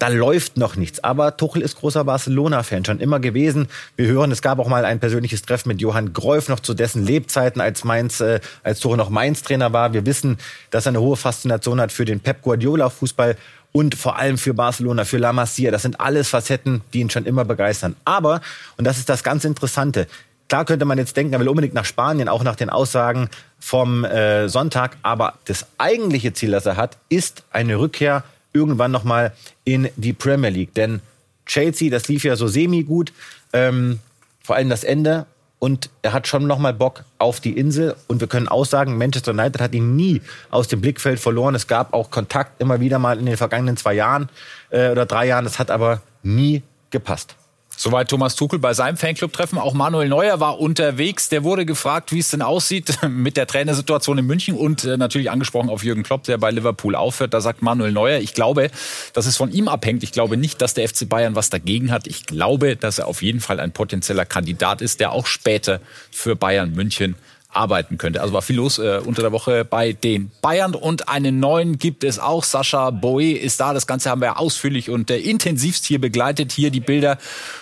da 0.00 0.08
läuft 0.08 0.56
noch 0.56 0.76
nichts. 0.76 1.04
Aber 1.04 1.36
Tuchel 1.36 1.62
ist 1.62 1.76
großer 1.76 2.04
Barcelona-Fan 2.04 2.84
schon 2.86 3.00
immer 3.00 3.20
gewesen. 3.20 3.68
Wir 3.96 4.06
hören, 4.06 4.32
es 4.32 4.40
gab 4.40 4.58
auch 4.58 4.66
mal 4.66 4.84
ein 4.86 4.98
persönliches 4.98 5.42
Treffen 5.42 5.68
mit 5.68 5.80
Johann 5.80 6.14
Greuf 6.14 6.48
noch 6.48 6.60
zu 6.60 6.72
dessen 6.72 7.04
Lebzeiten, 7.04 7.60
als 7.60 7.84
Mainz, 7.84 8.20
äh, 8.20 8.40
als 8.62 8.80
Tuchel 8.80 8.96
noch 8.96 9.10
Mainz-Trainer 9.10 9.74
war. 9.74 9.92
Wir 9.92 10.06
wissen, 10.06 10.38
dass 10.70 10.86
er 10.86 10.90
eine 10.90 11.00
hohe 11.00 11.16
Faszination 11.16 11.80
hat 11.80 11.92
für 11.92 12.06
den 12.06 12.18
Pep 12.20 12.40
Guardiola-Fußball 12.40 13.36
und 13.72 13.94
vor 13.94 14.16
allem 14.16 14.38
für 14.38 14.54
Barcelona, 14.54 15.04
für 15.04 15.18
La 15.18 15.34
Masia. 15.34 15.70
Das 15.70 15.82
sind 15.82 16.00
alles 16.00 16.30
Facetten, 16.30 16.80
die 16.94 17.00
ihn 17.00 17.10
schon 17.10 17.26
immer 17.26 17.44
begeistern. 17.44 17.94
Aber, 18.06 18.40
und 18.78 18.86
das 18.86 18.96
ist 18.96 19.10
das 19.10 19.22
ganz 19.22 19.44
Interessante, 19.44 20.06
klar 20.48 20.64
könnte 20.64 20.86
man 20.86 20.96
jetzt 20.96 21.14
denken, 21.14 21.34
er 21.34 21.40
will 21.40 21.48
unbedingt 21.48 21.74
nach 21.74 21.84
Spanien, 21.84 22.28
auch 22.28 22.42
nach 22.42 22.56
den 22.56 22.70
Aussagen 22.70 23.28
vom 23.58 24.06
äh, 24.06 24.48
Sonntag. 24.48 24.96
Aber 25.02 25.34
das 25.44 25.66
eigentliche 25.76 26.32
Ziel, 26.32 26.52
das 26.52 26.64
er 26.64 26.76
hat, 26.76 26.96
ist 27.10 27.44
eine 27.52 27.78
Rückkehr 27.78 28.24
irgendwann 28.52 28.90
nochmal 28.90 29.32
in 29.64 29.88
die 29.96 30.12
Premier 30.12 30.50
League. 30.50 30.74
Denn 30.74 31.00
Chelsea, 31.46 31.90
das 31.90 32.08
lief 32.08 32.24
ja 32.24 32.36
so 32.36 32.46
semi-gut, 32.46 33.12
ähm, 33.52 34.00
vor 34.42 34.56
allem 34.56 34.68
das 34.68 34.84
Ende. 34.84 35.26
Und 35.58 35.90
er 36.00 36.14
hat 36.14 36.26
schon 36.26 36.46
nochmal 36.46 36.72
Bock 36.72 37.04
auf 37.18 37.40
die 37.40 37.56
Insel. 37.56 37.94
Und 38.08 38.20
wir 38.20 38.28
können 38.28 38.48
auch 38.48 38.64
sagen, 38.64 38.96
Manchester 38.96 39.32
United 39.32 39.60
hat 39.60 39.74
ihn 39.74 39.94
nie 39.94 40.22
aus 40.50 40.68
dem 40.68 40.80
Blickfeld 40.80 41.20
verloren. 41.20 41.54
Es 41.54 41.66
gab 41.66 41.92
auch 41.92 42.10
Kontakt 42.10 42.62
immer 42.62 42.80
wieder 42.80 42.98
mal 42.98 43.18
in 43.18 43.26
den 43.26 43.36
vergangenen 43.36 43.76
zwei 43.76 43.92
Jahren 43.92 44.30
äh, 44.70 44.90
oder 44.90 45.04
drei 45.04 45.26
Jahren. 45.26 45.44
Das 45.44 45.58
hat 45.58 45.70
aber 45.70 46.00
nie 46.22 46.62
gepasst. 46.90 47.36
Soweit 47.82 48.10
Thomas 48.10 48.36
Tuchel 48.36 48.58
bei 48.58 48.74
seinem 48.74 48.98
Fanclub-Treffen. 48.98 49.56
Auch 49.56 49.72
Manuel 49.72 50.10
Neuer 50.10 50.38
war 50.38 50.60
unterwegs. 50.60 51.30
Der 51.30 51.44
wurde 51.44 51.64
gefragt, 51.64 52.12
wie 52.12 52.18
es 52.18 52.28
denn 52.28 52.42
aussieht 52.42 52.98
mit 53.08 53.38
der 53.38 53.46
Trainersituation 53.46 54.18
in 54.18 54.26
München 54.26 54.54
und 54.54 54.84
äh, 54.84 54.98
natürlich 54.98 55.30
angesprochen 55.30 55.70
auf 55.70 55.82
Jürgen 55.82 56.02
Klopp, 56.02 56.24
der 56.24 56.36
bei 56.36 56.50
Liverpool 56.50 56.94
aufhört. 56.94 57.32
Da 57.32 57.40
sagt 57.40 57.62
Manuel 57.62 57.92
Neuer, 57.92 58.18
ich 58.18 58.34
glaube, 58.34 58.70
dass 59.14 59.24
es 59.24 59.38
von 59.38 59.50
ihm 59.50 59.66
abhängt. 59.66 60.02
Ich 60.02 60.12
glaube 60.12 60.36
nicht, 60.36 60.60
dass 60.60 60.74
der 60.74 60.86
FC 60.86 61.08
Bayern 61.08 61.36
was 61.36 61.48
dagegen 61.48 61.90
hat. 61.90 62.06
Ich 62.06 62.26
glaube, 62.26 62.76
dass 62.76 62.98
er 62.98 63.06
auf 63.06 63.22
jeden 63.22 63.40
Fall 63.40 63.58
ein 63.60 63.72
potenzieller 63.72 64.26
Kandidat 64.26 64.82
ist, 64.82 65.00
der 65.00 65.12
auch 65.12 65.24
später 65.24 65.80
für 66.10 66.36
Bayern 66.36 66.74
München 66.74 67.14
arbeiten 67.52 67.98
könnte. 67.98 68.20
Also 68.20 68.32
war 68.32 68.42
viel 68.42 68.56
los 68.56 68.78
äh, 68.78 69.00
unter 69.04 69.22
der 69.22 69.32
Woche 69.32 69.64
bei 69.64 69.92
den 69.92 70.30
Bayern 70.40 70.74
und 70.74 71.08
einen 71.08 71.40
neuen 71.40 71.78
gibt 71.78 72.04
es 72.04 72.18
auch. 72.18 72.44
Sascha 72.44 72.90
Boe 72.90 73.32
ist 73.32 73.60
da. 73.60 73.74
Das 73.74 73.86
Ganze 73.86 74.10
haben 74.10 74.20
wir 74.20 74.38
ausführlich 74.38 74.90
und 74.90 75.10
äh, 75.10 75.18
intensivst 75.18 75.84
hier 75.84 76.00
begleitet. 76.00 76.52
Hier 76.52 76.70
die 76.70 76.80
Bilder 76.80 77.18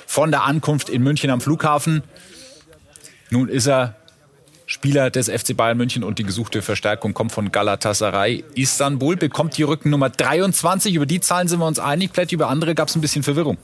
von 0.07 0.31
der 0.31 0.45
Ankunft 0.45 0.89
in 0.89 1.03
München 1.03 1.31
am 1.31 1.41
Flughafen. 1.41 2.03
Nun 3.31 3.49
ist 3.49 3.67
er 3.67 3.97
Spieler 4.67 5.09
des 5.11 5.31
FC 5.31 5.57
Bayern 5.57 5.79
München 5.79 6.05
und 6.05 6.19
die 6.19 6.25
gesuchte 6.25 6.61
Verstärkung 6.61 7.15
kommt 7.15 7.33
von 7.33 7.51
Galatasaray 7.51 8.45
Istanbul, 8.55 9.17
bekommt 9.17 9.57
die 9.57 9.63
Rückennummer 9.63 10.11
23. 10.11 10.95
Über 10.95 11.07
die 11.07 11.21
Zahlen 11.21 11.49
sind 11.49 11.59
wir 11.61 11.67
uns 11.67 11.79
einig. 11.79 12.11
Vielleicht 12.13 12.33
über 12.33 12.49
andere 12.49 12.75
gab 12.75 12.89
es 12.89 12.95
ein 12.95 13.01
bisschen 13.01 13.23
Verwirrung. 13.23 13.57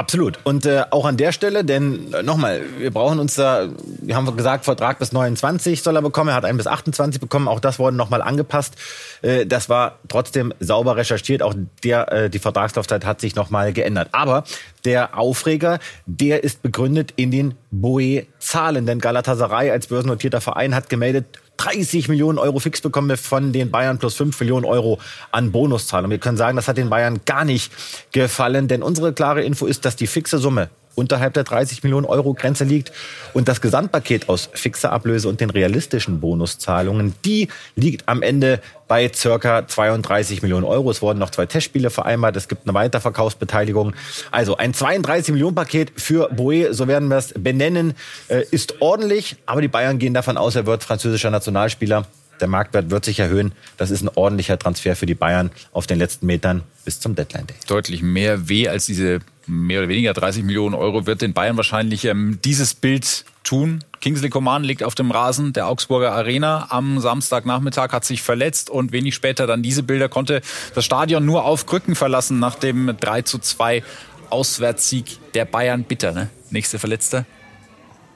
Absolut. 0.00 0.38
Und 0.44 0.64
äh, 0.64 0.84
auch 0.92 1.04
an 1.04 1.18
der 1.18 1.30
Stelle, 1.30 1.62
denn 1.62 2.14
äh, 2.14 2.22
nochmal, 2.22 2.62
wir 2.78 2.90
brauchen 2.90 3.18
uns 3.18 3.34
da, 3.34 3.68
wir 4.00 4.16
haben 4.16 4.34
gesagt, 4.34 4.64
Vertrag 4.64 4.98
bis 4.98 5.12
29 5.12 5.82
soll 5.82 5.94
er 5.94 6.00
bekommen, 6.00 6.30
er 6.30 6.36
hat 6.36 6.46
einen 6.46 6.56
bis 6.56 6.66
28 6.66 7.20
bekommen, 7.20 7.48
auch 7.48 7.60
das 7.60 7.78
wurde 7.78 7.98
nochmal 7.98 8.22
angepasst. 8.22 8.76
Äh, 9.20 9.44
das 9.44 9.68
war 9.68 9.98
trotzdem 10.08 10.54
sauber 10.58 10.96
recherchiert, 10.96 11.42
auch 11.42 11.54
der, 11.84 12.10
äh, 12.12 12.30
die 12.30 12.38
Vertragslaufzeit 12.38 13.04
hat 13.04 13.20
sich 13.20 13.34
nochmal 13.34 13.74
geändert. 13.74 14.08
Aber 14.12 14.44
der 14.86 15.18
Aufreger, 15.18 15.80
der 16.06 16.44
ist 16.44 16.62
begründet 16.62 17.12
in 17.16 17.30
den 17.30 17.54
Boe-Zahlen, 17.70 18.86
denn 18.86 19.00
Galatasaray 19.00 19.70
als 19.70 19.88
börsennotierter 19.88 20.40
Verein 20.40 20.74
hat 20.74 20.88
gemeldet, 20.88 21.26
30 21.60 22.08
Millionen 22.08 22.38
Euro 22.38 22.58
fix 22.58 22.80
bekommen 22.80 23.10
wir 23.10 23.18
von 23.18 23.52
den 23.52 23.70
Bayern 23.70 23.98
plus 23.98 24.14
5 24.14 24.40
Millionen 24.40 24.64
Euro 24.64 24.98
an 25.30 25.52
Bonuszahlungen. 25.52 26.10
Wir 26.10 26.18
können 26.18 26.38
sagen, 26.38 26.56
das 26.56 26.68
hat 26.68 26.78
den 26.78 26.88
Bayern 26.88 27.20
gar 27.26 27.44
nicht 27.44 27.70
gefallen, 28.12 28.66
denn 28.66 28.82
unsere 28.82 29.12
klare 29.12 29.42
Info 29.42 29.66
ist, 29.66 29.84
dass 29.84 29.94
die 29.94 30.06
fixe 30.06 30.38
Summe 30.38 30.70
unterhalb 30.94 31.34
der 31.34 31.44
30 31.44 31.82
Millionen 31.82 32.06
Euro 32.06 32.34
Grenze 32.34 32.64
liegt. 32.64 32.92
Und 33.32 33.48
das 33.48 33.60
Gesamtpaket 33.60 34.28
aus 34.28 34.50
fixer 34.52 34.92
Ablöse 34.92 35.28
und 35.28 35.40
den 35.40 35.50
realistischen 35.50 36.20
Bonuszahlungen, 36.20 37.14
die 37.24 37.48
liegt 37.76 38.08
am 38.08 38.22
Ende 38.22 38.60
bei 38.88 39.10
circa 39.14 39.66
32 39.66 40.42
Millionen 40.42 40.64
Euro. 40.64 40.90
Es 40.90 41.00
wurden 41.00 41.20
noch 41.20 41.30
zwei 41.30 41.46
Testspiele 41.46 41.90
vereinbart. 41.90 42.36
Es 42.36 42.48
gibt 42.48 42.66
eine 42.66 42.74
Weiterverkaufsbeteiligung. 42.74 43.94
Also 44.32 44.56
ein 44.56 44.74
32 44.74 45.32
Millionen 45.32 45.54
Paket 45.54 45.92
für 45.96 46.28
Boe, 46.28 46.74
so 46.74 46.88
werden 46.88 47.08
wir 47.08 47.18
es 47.18 47.32
benennen, 47.38 47.94
äh, 48.28 48.42
ist 48.50 48.82
ordentlich. 48.82 49.36
Aber 49.46 49.60
die 49.60 49.68
Bayern 49.68 49.98
gehen 49.98 50.12
davon 50.12 50.36
aus, 50.36 50.56
er 50.56 50.66
wird 50.66 50.82
französischer 50.82 51.30
Nationalspieler. 51.30 52.06
Der 52.40 52.48
Marktwert 52.48 52.90
wird 52.90 53.04
sich 53.04 53.20
erhöhen. 53.20 53.52
Das 53.76 53.90
ist 53.90 54.02
ein 54.02 54.10
ordentlicher 54.14 54.58
Transfer 54.58 54.96
für 54.96 55.06
die 55.06 55.14
Bayern 55.14 55.50
auf 55.72 55.86
den 55.86 55.98
letzten 55.98 56.26
Metern 56.26 56.62
bis 56.84 57.00
zum 57.00 57.14
Deadline 57.14 57.46
Day. 57.46 57.56
Deutlich 57.66 58.02
mehr 58.02 58.48
weh 58.48 58.68
als 58.68 58.86
diese 58.86 59.20
mehr 59.46 59.80
oder 59.80 59.88
weniger 59.88 60.12
30 60.12 60.44
Millionen 60.44 60.74
Euro 60.74 61.06
wird 61.06 61.22
den 61.22 61.32
Bayern 61.32 61.56
wahrscheinlich 61.56 62.04
ähm, 62.04 62.38
dieses 62.44 62.74
Bild 62.74 63.24
tun. 63.42 63.84
Kingsley 64.00 64.30
Coman 64.30 64.64
liegt 64.64 64.82
auf 64.82 64.94
dem 64.94 65.10
Rasen 65.10 65.52
der 65.52 65.66
Augsburger 65.66 66.12
Arena 66.12 66.68
am 66.70 67.00
Samstagnachmittag, 67.00 67.92
hat 67.92 68.04
sich 68.04 68.22
verletzt 68.22 68.70
und 68.70 68.92
wenig 68.92 69.14
später 69.14 69.46
dann 69.46 69.62
diese 69.62 69.82
Bilder 69.82 70.08
konnte 70.08 70.40
das 70.74 70.84
Stadion 70.84 71.24
nur 71.24 71.44
auf 71.44 71.66
Krücken 71.66 71.94
verlassen 71.94 72.38
nach 72.38 72.54
dem 72.54 72.96
3 72.98 73.22
zu 73.22 73.38
2 73.38 73.82
Auswärtssieg 74.30 75.18
der 75.34 75.44
Bayern 75.44 75.84
bitter, 75.84 76.12
ne? 76.12 76.30
Nächste 76.50 76.78
Verletzter. 76.78 77.26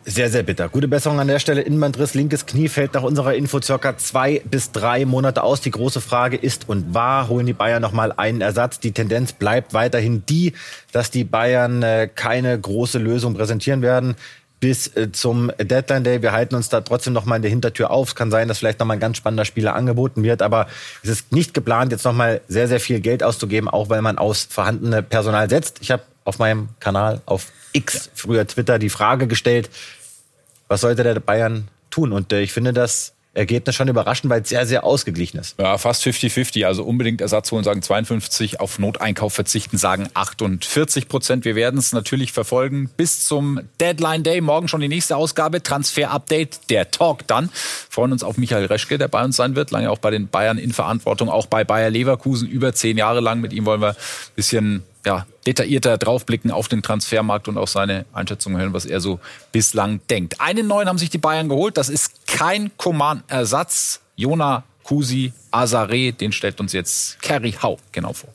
Sehr, 0.07 0.29
sehr 0.29 0.43
bitter. 0.43 0.69
Gute 0.69 0.87
Besserung 0.87 1.19
an 1.19 1.29
der 1.29 1.39
Stelle. 1.39 1.63
Innenbandriss, 1.63 2.13
linkes 2.13 2.45
Knie 2.45 2.69
fällt 2.69 2.93
nach 2.93 3.03
unserer 3.03 3.35
Info 3.35 3.63
circa 3.63 3.97
zwei 3.97 4.43
bis 4.45 4.71
drei 4.71 5.07
Monate 5.07 5.43
aus. 5.43 5.63
Die 5.63 5.71
große 5.71 6.03
Frage 6.03 6.37
ist 6.37 6.69
und 6.69 6.93
war, 6.93 7.29
holen 7.29 7.47
die 7.47 7.55
Bayern 7.55 7.81
nochmal 7.81 8.13
einen 8.13 8.43
Ersatz? 8.43 8.79
Die 8.81 8.93
Tendenz 8.93 9.33
bleibt 9.33 9.73
weiterhin 9.73 10.23
die, 10.29 10.53
dass 10.93 11.11
die 11.11 11.25
Bayern 11.25 11.83
äh, 11.83 12.11
keine 12.15 12.59
große 12.59 12.99
Lösung 12.99 13.33
präsentieren 13.33 13.81
werden 13.81 14.15
bis 14.61 14.95
äh, 14.97 15.11
zum 15.11 15.51
Deadline 15.59 16.05
Day. 16.05 16.21
Wir 16.21 16.33
halten 16.33 16.55
uns 16.55 16.69
da 16.69 16.83
trotzdem 16.83 17.15
noch 17.15 17.25
mal 17.25 17.37
in 17.37 17.43
der 17.43 17.51
Hintertür 17.51 17.91
auf. 17.91 18.09
Es 18.09 18.15
kann 18.15 18.31
sein, 18.31 18.49
dass 18.49 18.59
vielleicht 18.59 18.81
noch 18.81 18.87
mal 18.87 18.95
ein 18.95 19.01
ganz 19.01 19.17
spannender 19.17 19.47
Spieler 19.47 19.75
angeboten 19.75 20.23
wird, 20.23 20.43
aber 20.43 20.67
es 21.03 21.09
ist 21.09 21.33
nicht 21.33 21.55
geplant, 21.55 21.93
jetzt 21.93 22.05
noch 22.05 22.13
mal 22.13 22.43
sehr, 22.49 22.69
sehr 22.69 22.81
viel 22.81 23.01
Geld 23.01 23.23
auszugeben, 23.23 23.69
auch 23.69 23.89
weil 23.89 24.03
man 24.03 24.19
aus 24.19 24.47
vorhandene 24.51 25.03
Personal 25.03 25.49
setzt. 25.49 25.79
Ich 25.81 25.91
habe 25.91 26.03
auf 26.25 26.39
meinem 26.39 26.69
Kanal 26.81 27.21
auf 27.27 27.53
X, 27.73 28.11
früher 28.15 28.47
Twitter, 28.47 28.79
die 28.79 28.91
Frage 28.91 29.27
gestellt, 29.27 29.71
was 30.69 30.81
sollte 30.81 31.03
der 31.03 31.21
Bayern 31.21 31.69
tun? 31.91 32.13
Und 32.13 32.33
äh, 32.33 32.41
ich 32.41 32.53
finde 32.53 32.73
das 32.73 33.15
Ergebnis 33.35 33.75
schon 33.75 33.89
überraschend, 33.89 34.31
weil 34.31 34.43
es 34.43 34.49
sehr, 34.49 34.65
sehr 34.65 34.85
ausgeglichen 34.85 35.39
ist. 35.39 35.59
Ja, 35.59 35.77
fast 35.77 36.05
50-50. 36.05 36.67
Also 36.67 36.85
unbedingt 36.85 37.21
Ersatz 37.21 37.51
holen, 37.51 37.65
sagen 37.65 37.83
52, 37.83 38.61
auf 38.61 38.79
Noteinkauf 38.79 39.35
verzichten, 39.35 39.77
sagen 39.77 40.09
48 40.15 41.09
Prozent. 41.09 41.45
Wir 41.45 41.57
werden 41.57 41.79
es 41.79 41.93
natürlich 41.93 42.33
verfolgen 42.33 42.89
bis 42.97 43.27
zum 43.27 43.61
Deadline 43.81 44.23
Day. 44.23 44.41
Morgen 44.41 44.69
schon 44.69 44.81
die 44.81 44.89
nächste 44.89 45.17
Ausgabe, 45.17 45.63
Transfer 45.63 46.11
Update, 46.11 46.71
der 46.71 46.91
Talk 46.91 47.27
dann. 47.27 47.51
Freuen 47.91 48.13
uns 48.13 48.23
auf 48.23 48.39
Michael 48.39 48.67
Reschke, 48.67 48.99
der 48.99 49.09
bei 49.09 49.25
uns 49.25 49.37
sein 49.37 49.57
wird, 49.57 49.73
lange 49.73 49.91
auch 49.91 49.99
bei 49.99 50.11
den 50.11 50.29
Bayern 50.29 50.59
in 50.59 50.73
Verantwortung, 50.73 51.29
auch 51.29 51.47
bei 51.47 51.65
Bayer 51.65 51.91
Leverkusen 51.91 52.49
über 52.49 52.73
zehn 52.73 52.97
Jahre 52.97 53.21
lang. 53.21 53.41
Mit 53.41 53.53
ihm 53.53 53.67
wollen 53.67 53.81
wir 53.81 53.91
ein 53.91 53.97
bisschen 54.37 54.85
ja, 55.05 55.27
detaillierter 55.47 55.99
draufblicken 55.99 56.51
auf 56.51 56.69
den 56.69 56.83
Transfermarkt 56.83 57.49
und 57.49 57.59
auch 57.59 57.69
seine 57.69 58.07
Einschätzung 58.13 58.57
hören, 58.57 58.73
was 58.73 58.87
er 58.87 59.01
so 59.01 59.21
bislang 59.53 60.01
denkt. 60.09 60.41
Einen 60.41 60.67
neuen 60.67 60.89
haben 60.89 60.99
sich 60.99 61.11
die 61.11 61.19
Bayern 61.19 61.49
geholt. 61.49 61.77
Das 61.77 61.89
ist 61.89 62.27
kein 62.27 62.71
Coman-Ersatz. 62.77 64.01
Jona 64.17 64.65
Kusi 64.85 65.33
Azare, 65.51 66.13
den 66.13 66.33
stellt 66.33 66.61
uns 66.61 66.73
jetzt 66.73 67.21
Kerry 67.21 67.53
Hau 67.53 67.79
genau 67.93 68.13
vor. 68.13 68.31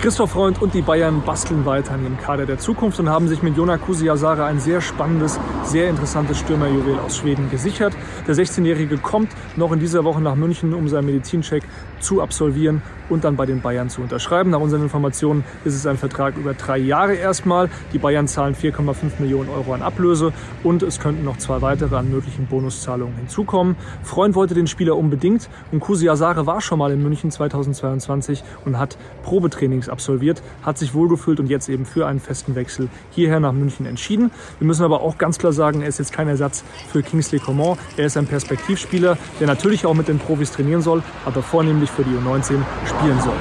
Christoph 0.00 0.32
Freund 0.32 0.60
und 0.60 0.74
die 0.74 0.82
Bayern 0.82 1.22
basteln 1.22 1.64
weiter 1.64 1.94
an 1.94 2.02
ihrem 2.02 2.18
Kader 2.18 2.44
der 2.44 2.58
Zukunft 2.58 3.00
und 3.00 3.08
haben 3.08 3.28
sich 3.28 3.42
mit 3.42 3.56
Jona 3.56 3.78
Kusiasare 3.78 4.44
ein 4.44 4.60
sehr 4.60 4.80
spannendes, 4.80 5.40
sehr 5.64 5.88
interessantes 5.88 6.38
Stürmerjuwel 6.38 6.98
aus 6.98 7.16
Schweden 7.16 7.50
gesichert. 7.50 7.94
Der 8.28 8.34
16-Jährige 8.34 8.98
kommt 8.98 9.30
noch 9.56 9.72
in 9.72 9.80
dieser 9.80 10.04
Woche 10.04 10.20
nach 10.20 10.36
München, 10.36 10.74
um 10.74 10.86
seinen 10.88 11.06
Medizincheck 11.06 11.64
zu 11.98 12.20
absolvieren 12.20 12.82
und 13.08 13.24
dann 13.24 13.36
bei 13.36 13.46
den 13.46 13.60
Bayern 13.60 13.88
zu 13.88 14.02
unterschreiben. 14.02 14.50
Nach 14.50 14.60
unseren 14.60 14.82
Informationen 14.82 15.44
ist 15.64 15.74
es 15.74 15.86
ein 15.86 15.96
Vertrag 15.96 16.36
über 16.36 16.54
drei 16.54 16.78
Jahre 16.78 17.14
erstmal. 17.14 17.68
Die 17.92 17.98
Bayern 17.98 18.28
zahlen 18.28 18.54
4,5 18.54 19.20
Millionen 19.20 19.48
Euro 19.48 19.72
an 19.74 19.82
Ablöse 19.82 20.32
und 20.62 20.82
es 20.82 21.00
könnten 21.00 21.24
noch 21.24 21.38
zwei 21.38 21.62
weitere 21.62 21.96
an 21.96 22.10
möglichen 22.10 22.46
Bonuszahlungen 22.46 23.16
hinzukommen. 23.16 23.76
Freund 24.02 24.34
wollte 24.34 24.54
den 24.54 24.66
Spieler 24.66 24.96
unbedingt 24.96 25.48
und 25.72 25.80
Kusi 25.80 26.08
Asare 26.08 26.46
war 26.46 26.60
schon 26.60 26.78
mal 26.78 26.92
in 26.92 27.02
München 27.02 27.30
2022 27.30 28.42
und 28.64 28.78
hat 28.78 28.98
Probetrainings 29.22 29.85
absolviert, 29.88 30.42
hat 30.62 30.78
sich 30.78 30.94
wohlgefühlt 30.94 31.40
und 31.40 31.48
jetzt 31.48 31.68
eben 31.68 31.86
für 31.86 32.06
einen 32.06 32.20
festen 32.20 32.54
Wechsel 32.54 32.88
hierher 33.10 33.40
nach 33.40 33.52
München 33.52 33.86
entschieden. 33.86 34.30
Wir 34.58 34.66
müssen 34.66 34.84
aber 34.84 35.00
auch 35.00 35.18
ganz 35.18 35.38
klar 35.38 35.52
sagen, 35.52 35.82
er 35.82 35.88
ist 35.88 35.98
jetzt 35.98 36.12
kein 36.12 36.28
Ersatz 36.28 36.64
für 36.92 37.02
Kingsley 37.02 37.38
Coman. 37.38 37.78
Er 37.96 38.06
ist 38.06 38.16
ein 38.16 38.26
Perspektivspieler, 38.26 39.18
der 39.40 39.46
natürlich 39.46 39.86
auch 39.86 39.94
mit 39.94 40.08
den 40.08 40.18
Profis 40.18 40.50
trainieren 40.52 40.82
soll, 40.82 41.02
aber 41.24 41.42
vornehmlich 41.42 41.90
für 41.90 42.04
die 42.04 42.10
U19 42.10 42.60
spielen 42.86 43.20
soll. 43.20 43.36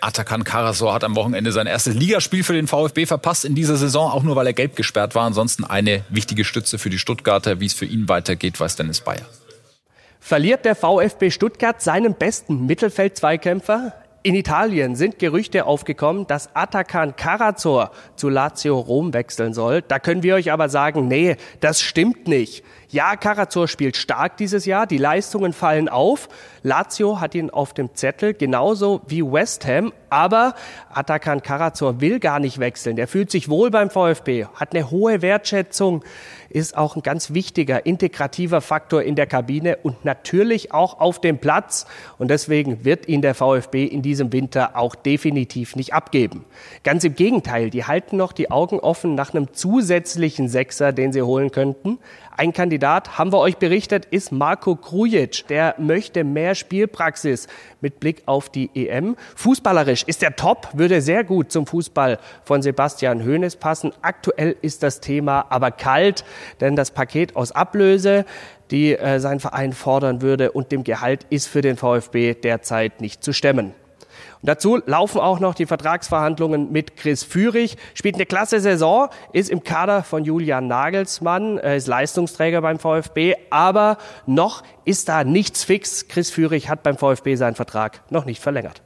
Atakan 0.00 0.44
Karasor 0.44 0.94
hat 0.94 1.04
am 1.04 1.14
Wochenende 1.14 1.52
sein 1.52 1.66
erstes 1.66 1.94
Ligaspiel 1.94 2.42
für 2.42 2.54
den 2.54 2.66
VfB 2.66 3.06
verpasst 3.06 3.44
in 3.44 3.54
dieser 3.54 3.76
Saison, 3.76 4.10
auch 4.10 4.22
nur 4.22 4.34
weil 4.34 4.46
er 4.46 4.54
gelb 4.54 4.76
gesperrt 4.76 5.14
war. 5.14 5.26
Ansonsten 5.26 5.64
eine 5.64 6.04
wichtige 6.08 6.44
Stütze 6.44 6.78
für 6.78 6.90
die 6.90 6.98
Stuttgarter. 6.98 7.60
Wie 7.60 7.66
es 7.66 7.74
für 7.74 7.84
ihn 7.84 8.08
weitergeht, 8.08 8.58
weiß 8.58 8.76
Dennis 8.76 9.02
Bayer. 9.02 9.26
Verliert 10.20 10.64
der 10.64 10.74
VfB 10.74 11.30
Stuttgart 11.30 11.80
seinen 11.80 12.14
besten 12.14 12.66
Mittelfeldzweikämpfer? 12.66 13.92
In 14.22 14.34
Italien 14.34 14.96
sind 14.96 15.18
Gerüchte 15.18 15.64
aufgekommen, 15.64 16.26
dass 16.26 16.54
Atakan 16.54 17.16
Karazor 17.16 17.90
zu 18.16 18.28
Lazio 18.28 18.78
Rom 18.78 19.14
wechseln 19.14 19.54
soll. 19.54 19.80
Da 19.80 19.98
können 19.98 20.22
wir 20.22 20.34
euch 20.34 20.52
aber 20.52 20.68
sagen, 20.68 21.08
nee, 21.08 21.36
das 21.60 21.80
stimmt 21.80 22.28
nicht. 22.28 22.62
Ja, 22.90 23.16
Karazor 23.16 23.66
spielt 23.66 23.96
stark 23.96 24.36
dieses 24.36 24.66
Jahr, 24.66 24.86
die 24.86 24.98
Leistungen 24.98 25.54
fallen 25.54 25.88
auf. 25.88 26.28
Lazio 26.62 27.18
hat 27.18 27.34
ihn 27.34 27.48
auf 27.48 27.72
dem 27.72 27.94
Zettel, 27.94 28.34
genauso 28.34 29.00
wie 29.06 29.22
West 29.22 29.66
Ham, 29.66 29.90
aber 30.10 30.54
Atakan 30.92 31.40
Karazor 31.40 32.02
will 32.02 32.20
gar 32.20 32.40
nicht 32.40 32.58
wechseln. 32.58 32.96
Der 32.96 33.08
fühlt 33.08 33.30
sich 33.30 33.48
wohl 33.48 33.70
beim 33.70 33.88
VfB, 33.88 34.44
hat 34.54 34.74
eine 34.74 34.90
hohe 34.90 35.22
Wertschätzung, 35.22 36.04
ist 36.50 36.76
auch 36.76 36.96
ein 36.96 37.02
ganz 37.02 37.32
wichtiger 37.32 37.86
integrativer 37.86 38.60
Faktor 38.60 39.02
in 39.02 39.14
der 39.14 39.26
Kabine 39.26 39.78
und 39.82 40.04
natürlich 40.04 40.72
auch 40.72 41.00
auf 41.00 41.20
dem 41.20 41.38
Platz. 41.38 41.86
Und 42.18 42.28
deswegen 42.30 42.84
wird 42.84 43.08
ihn 43.08 43.22
der 43.22 43.34
VfB 43.34 43.84
in 43.84 44.02
diesem 44.02 44.32
Winter 44.32 44.76
auch 44.76 44.94
definitiv 44.94 45.76
nicht 45.76 45.94
abgeben. 45.94 46.44
Ganz 46.82 47.04
im 47.04 47.14
Gegenteil, 47.14 47.70
die 47.70 47.84
halten 47.84 48.16
noch 48.16 48.32
die 48.32 48.50
Augen 48.50 48.80
offen 48.80 49.14
nach 49.14 49.32
einem 49.32 49.52
zusätzlichen 49.54 50.48
Sechser, 50.48 50.92
den 50.92 51.12
sie 51.12 51.22
holen 51.22 51.52
könnten. 51.52 51.98
Ein 52.36 52.52
Kandidat, 52.52 53.18
haben 53.18 53.32
wir 53.32 53.38
euch 53.38 53.56
berichtet, 53.56 54.06
ist 54.06 54.32
Marco 54.32 54.76
Krujic. 54.76 55.46
Der 55.48 55.74
möchte 55.78 56.24
mehr 56.24 56.54
Spielpraxis 56.54 57.48
mit 57.80 58.00
Blick 58.00 58.22
auf 58.26 58.48
die 58.48 58.70
EM. 58.74 59.16
Fußballerisch 59.36 60.04
ist 60.04 60.22
er 60.22 60.36
top, 60.36 60.68
würde 60.72 61.02
sehr 61.02 61.24
gut 61.24 61.50
zum 61.50 61.66
Fußball 61.66 62.18
von 62.44 62.62
Sebastian 62.62 63.24
Hoeneß 63.24 63.56
passen. 63.56 63.92
Aktuell 64.00 64.56
ist 64.62 64.82
das 64.82 65.00
Thema 65.00 65.46
aber 65.50 65.70
kalt, 65.70 66.24
denn 66.60 66.76
das 66.76 66.92
Paket 66.92 67.36
aus 67.36 67.52
Ablöse, 67.52 68.24
die 68.70 68.96
äh, 68.96 69.18
sein 69.18 69.40
Verein 69.40 69.72
fordern 69.72 70.22
würde 70.22 70.52
und 70.52 70.72
dem 70.72 70.84
Gehalt 70.84 71.26
ist 71.30 71.48
für 71.48 71.60
den 71.60 71.76
VfB 71.76 72.34
derzeit 72.34 73.00
nicht 73.00 73.24
zu 73.24 73.32
stemmen. 73.32 73.74
Und 74.42 74.48
dazu 74.48 74.80
laufen 74.86 75.20
auch 75.20 75.38
noch 75.38 75.54
die 75.54 75.66
Vertragsverhandlungen 75.66 76.72
mit 76.72 76.96
Chris 76.96 77.24
Führig. 77.24 77.76
Spielt 77.94 78.14
eine 78.14 78.24
klasse 78.24 78.60
Saison, 78.60 79.10
ist 79.32 79.50
im 79.50 79.64
Kader 79.64 80.02
von 80.02 80.24
Julian 80.24 80.66
Nagelsmann, 80.66 81.58
ist 81.58 81.86
Leistungsträger 81.86 82.62
beim 82.62 82.78
VfB, 82.78 83.34
aber 83.50 83.98
noch 84.26 84.62
ist 84.84 85.08
da 85.10 85.24
nichts 85.24 85.64
fix. 85.64 86.08
Chris 86.08 86.30
Führig 86.30 86.70
hat 86.70 86.82
beim 86.82 86.96
VfB 86.96 87.34
seinen 87.34 87.54
Vertrag 87.54 88.00
noch 88.10 88.24
nicht 88.24 88.40
verlängert. 88.40 88.82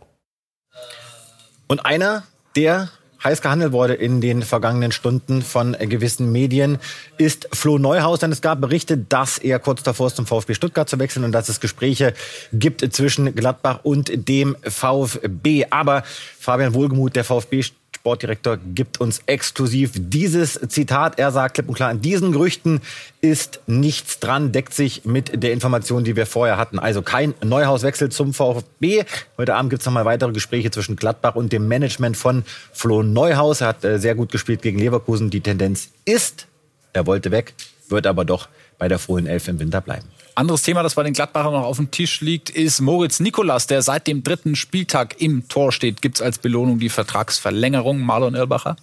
Und 1.68 1.87
einer, 1.87 2.25
der 2.56 2.88
heiß 3.25 3.40
gehandelt 3.40 3.73
wurde 3.73 3.95
in 3.95 4.21
den 4.21 4.43
vergangenen 4.43 4.93
Stunden 4.93 5.43
von 5.43 5.76
gewissen 5.78 6.31
Medien, 6.31 6.78
ist 7.16 7.49
Flo 7.52 7.78
Neuhaus. 7.78 8.21
Denn 8.21 8.31
es 8.31 8.43
gab 8.43 8.61
Berichte, 8.61 8.99
dass 8.99 9.38
er 9.38 9.59
kurz 9.59 9.83
davor 9.83 10.09
ist, 10.09 10.16
zum 10.16 10.26
VfB 10.26 10.54
Stuttgart 10.54 10.88
zu 10.88 10.99
wechseln 10.99 11.25
und 11.25 11.33
dass 11.33 11.49
es 11.49 11.61
Gespräche 11.61 12.14
gibt 12.52 12.95
zwischen 12.95 13.35
Gladbach 13.35 13.81
und 13.83 14.28
dem 14.28 14.57
VfB. 14.62 15.66
Aber 15.71 16.04
Fabian 16.38 16.75
Wohlgemuth, 16.75 17.16
der 17.16 17.25
VfB 17.25 17.62
Sportdirektor 18.04 18.58
gibt 18.58 19.00
uns 19.00 19.23
exklusiv 19.25 19.92
dieses 19.94 20.61
Zitat. 20.68 21.18
Er 21.18 21.32
sagt 21.32 21.54
klipp 21.54 21.70
und 21.70 21.75
klar, 21.75 21.88
an 21.88 22.02
diesen 22.02 22.32
Gerüchten 22.32 22.82
ist 23.23 23.61
nichts 23.66 24.20
dran, 24.20 24.52
deckt 24.52 24.75
sich 24.75 25.06
mit 25.06 25.42
der 25.42 25.54
Information, 25.54 26.04
die 26.04 26.14
wir 26.14 26.26
vorher 26.26 26.58
hatten. 26.58 26.78
Also 26.78 27.00
kein 27.00 27.32
Neuhauswechsel 27.42 28.11
zum 28.11 28.34
VfB. 28.34 29.04
Heute 29.38 29.54
Abend 29.54 29.70
gibt 29.70 29.80
es 29.80 29.87
nochmal 29.87 30.04
weitere 30.04 30.32
Gespräche 30.32 30.70
zwischen 30.70 30.96
Gladbach 30.96 31.34
und 31.34 31.50
dem 31.50 31.66
Management 31.66 32.18
von 32.18 32.44
Flo 32.75 33.02
Neuhaus. 33.02 33.62
Er 33.62 33.68
hat 33.68 33.82
äh, 33.87 33.99
sehr 33.99 34.14
gut 34.14 34.30
gespielt 34.30 34.61
gegen 34.61 34.78
Leverkusen. 34.78 35.30
Die 35.30 35.40
Tendenz 35.40 35.88
ist, 36.04 36.46
er 36.92 37.06
wollte 37.06 37.30
weg, 37.30 37.54
wird 37.88 38.07
aber 38.07 38.25
doch 38.25 38.49
bei 38.79 38.88
der 38.88 38.99
frohen 38.99 39.26
Elf 39.26 39.49
im 39.49 39.59
Winter 39.59 39.81
bleiben. 39.81 40.07
Anderes 40.35 40.62
Thema, 40.62 40.83
das 40.83 40.95
bei 40.95 41.05
den 41.05 41.12
Gladbachern 41.12 41.53
noch 41.53 41.64
auf 41.64 41.76
dem 41.76 41.93
Tisch 41.93 42.21
liegt, 42.21 42.50
ist 42.50 42.81
Moritz 42.81 43.21
Nikolas, 43.21 43.69
der 43.69 43.83
seit 43.83 44.09
dem 44.09 44.25
dritten 44.25 44.57
Spieltag 44.57 45.21
im 45.21 45.49
Tor 45.49 45.71
steht. 45.71 46.03
Gibt 46.03 46.17
es 46.17 46.23
als 46.23 46.38
Belohnung 46.38 46.81
die 46.81 46.88
Vertragsverlängerung, 46.88 48.00
Marlon 48.00 48.35
Irlbacher? 48.35 48.76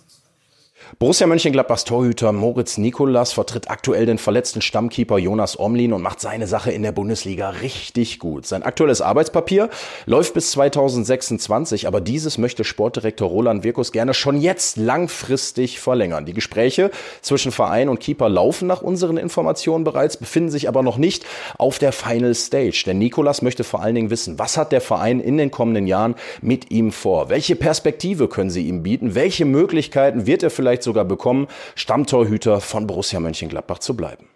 Borussia 1.00 1.26
Mönchengladbachs 1.26 1.84
Torhüter 1.86 2.32
Moritz 2.32 2.78
Nikolas 2.78 3.34
vertritt 3.34 3.72
aktuell 3.72 4.06
den 4.06 4.18
verletzten 4.18 4.62
Stammkeeper 4.62 5.18
Jonas 5.18 5.60
Omlin 5.60 5.94
und 5.94 6.02
macht 6.02 6.20
seine 6.20 6.48
Sache 6.48 6.72
in 6.72 6.84
der 6.84 6.92
Bundesliga 6.92 7.50
richtig 7.50 8.20
gut. 8.20 8.46
Sein 8.46 8.62
aktuelles 8.62 9.02
Arbeitspapier 9.02 9.70
läuft 10.06 10.34
bis 10.34 10.52
2026, 10.52 11.88
aber 11.88 12.02
dieses 12.02 12.38
möchte 12.38 12.64
Sportdirektor 12.64 13.30
Roland 13.30 13.64
Wirkus 13.64 13.92
gerne 13.92 14.14
schon 14.14 14.40
jetzt 14.40 14.78
langfristig 14.78 15.80
verlängern. 15.80 16.26
Die 16.26 16.34
Gespräche 16.34 16.92
zwischen 17.22 17.52
Verein 17.52 17.90
und 17.90 18.00
Keeper 18.00 18.30
laufen 18.30 18.68
nach 18.68 18.82
unseren 18.82 19.18
Informationen 19.18 19.84
bereits, 19.84 20.18
befinden 20.18 20.52
sich 20.52 20.68
aber 20.68 20.84
noch 20.84 20.98
nicht 20.98 21.26
auf 21.58 21.80
der 21.80 21.94
Final 21.94 22.36
Stage. 22.36 22.84
Denn 22.86 23.00
Nikolas 23.00 23.42
möchte 23.42 23.64
vor 23.64 23.82
allen 23.82 23.96
Dingen 23.96 24.10
wissen, 24.10 24.38
was 24.38 24.58
hat 24.58 24.72
der 24.72 24.82
Verein 24.82 25.20
in 25.20 25.38
den 25.38 25.52
kommenden 25.52 25.88
Jahren 25.88 26.16
mit 26.42 26.70
ihm 26.70 26.92
vor? 26.92 27.30
Welche 27.30 27.56
Perspektive 27.56 28.28
können 28.28 28.50
sie 28.50 28.68
ihm 28.68 28.84
bieten? 28.84 29.16
Welche 29.16 29.46
Möglichkeiten 29.46 30.28
wird 30.28 30.44
er 30.44 30.50
vielleicht 30.50 30.71
vielleicht 30.72 30.84
sogar 30.84 31.04
bekommen, 31.04 31.48
Stammtorhüter 31.76 32.62
von 32.62 32.88
Borussia 32.88 33.20
Mönchengladbach 33.20 33.80
zu 33.80 33.96
bleiben. 33.96 34.28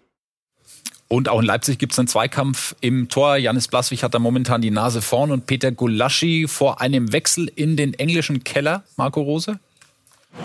Und 1.08 1.28
auch 1.28 1.40
in 1.40 1.46
Leipzig 1.46 1.78
gibt 1.78 1.92
es 1.92 1.98
einen 1.98 2.08
Zweikampf 2.08 2.74
im 2.80 3.08
Tor. 3.08 3.36
Janis 3.36 3.68
Blaswig 3.68 4.02
hat 4.02 4.12
da 4.12 4.18
momentan 4.18 4.60
die 4.60 4.72
Nase 4.72 5.00
vorn 5.00 5.30
und 5.30 5.46
Peter 5.46 5.70
Gulaschi 5.70 6.46
vor 6.48 6.80
einem 6.80 7.12
Wechsel 7.12 7.50
in 7.54 7.76
den 7.76 7.94
englischen 7.94 8.44
Keller. 8.44 8.82
Marco 8.96 9.22
Rose? 9.22 9.58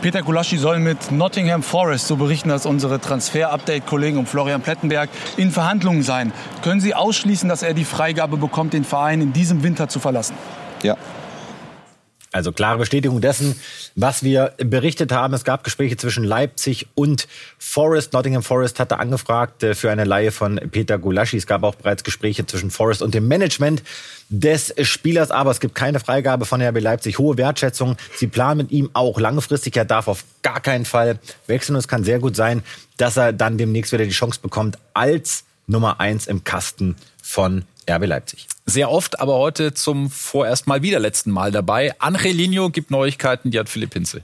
Peter 0.01 0.21
Gulaschi 0.21 0.57
soll 0.57 0.79
mit 0.79 1.12
Nottingham 1.12 1.63
Forest, 1.63 2.07
so 2.07 2.15
berichten 2.15 2.48
das 2.48 2.65
unsere 2.65 3.01
Transfer-Update-Kollegen 3.01 4.17
um 4.17 4.25
Florian 4.25 4.62
Plettenberg, 4.62 5.10
in 5.36 5.51
Verhandlungen 5.51 6.03
sein. 6.03 6.31
Können 6.63 6.79
Sie 6.79 6.93
ausschließen, 6.93 7.50
dass 7.50 7.63
er 7.63 7.74
die 7.74 7.83
Freigabe 7.83 8.38
bekommt, 8.38 8.74
den 8.74 8.86
Verein 8.86 9.19
in 9.19 9.33
diesem 9.33 9.63
Winter 9.63 9.89
zu 9.89 10.00
verlassen? 10.00 10.36
Ja, 10.83 10.95
also 12.31 12.51
klare 12.51 12.77
Bestätigung 12.77 13.19
dessen, 13.19 13.59
was 13.95 14.23
wir 14.23 14.53
berichtet 14.57 15.11
haben. 15.11 15.33
Es 15.33 15.43
gab 15.43 15.63
Gespräche 15.63 15.97
zwischen 15.97 16.23
Leipzig 16.23 16.88
und 16.95 17.27
Forest. 17.57 18.13
Nottingham 18.13 18.41
Forest 18.41 18.79
hatte 18.79 19.00
angefragt 19.00 19.63
äh, 19.63 19.75
für 19.75 19.91
eine 19.91 20.05
Leihe 20.05 20.31
von 20.31 20.55
Peter 20.71 20.97
Gulaschi. 20.97 21.38
Es 21.38 21.45
gab 21.45 21.63
auch 21.63 21.75
bereits 21.75 22.03
Gespräche 22.03 22.45
zwischen 22.45 22.71
Forest 22.71 23.01
und 23.01 23.13
dem 23.13 23.27
Management 23.27 23.83
des 24.29 24.73
Spielers, 24.83 25.29
aber 25.29 25.51
es 25.51 25.59
gibt 25.59 25.75
keine 25.75 26.00
Freigabe 26.00 26.45
von 26.45 26.61
RB 26.61 26.79
Leipzig. 26.79 27.19
Hohe 27.19 27.38
Wertschätzung. 27.38 27.97
Sie 28.15 28.27
planen 28.27 28.59
mit 28.59 28.71
ihm 28.71 28.89
auch 28.93 29.19
langfristig. 29.19 29.75
Er 29.75 29.85
darf 29.85 30.07
auf 30.07 30.23
gar 30.41 30.61
keinen 30.61 30.85
Fall 30.85 31.19
wechseln. 31.47 31.75
Und 31.75 31.79
es 31.79 31.89
kann 31.89 32.05
sehr 32.05 32.19
gut 32.19 32.38
sein, 32.38 32.63
dass 32.95 33.17
er 33.17 33.33
dann 33.33 33.57
demnächst 33.57 33.91
wieder 33.91 34.05
die 34.05 34.11
Chance 34.11 34.39
bekommt, 34.41 34.77
als 34.93 35.43
Nummer 35.67 36.00
eins 36.00 36.27
im 36.27 36.45
Kasten 36.45 36.95
von 37.21 37.65
RB 37.89 38.05
Leipzig. 38.05 38.47
Sehr 38.65 38.91
oft, 38.91 39.20
aber 39.20 39.36
heute 39.36 39.74
zum 39.74 40.10
vorerst 40.10 40.68
mal 40.68 40.82
wieder 40.82 41.00
letzten 41.00 41.32
Mal 41.32 41.51
dabei. 41.51 41.94
Angelino 42.00 42.70
gibt 42.70 42.91
Neuigkeiten, 42.91 43.51
die 43.51 43.60
hat 43.60 43.70
Philipp 43.70 43.94
Hinze. 43.94 44.22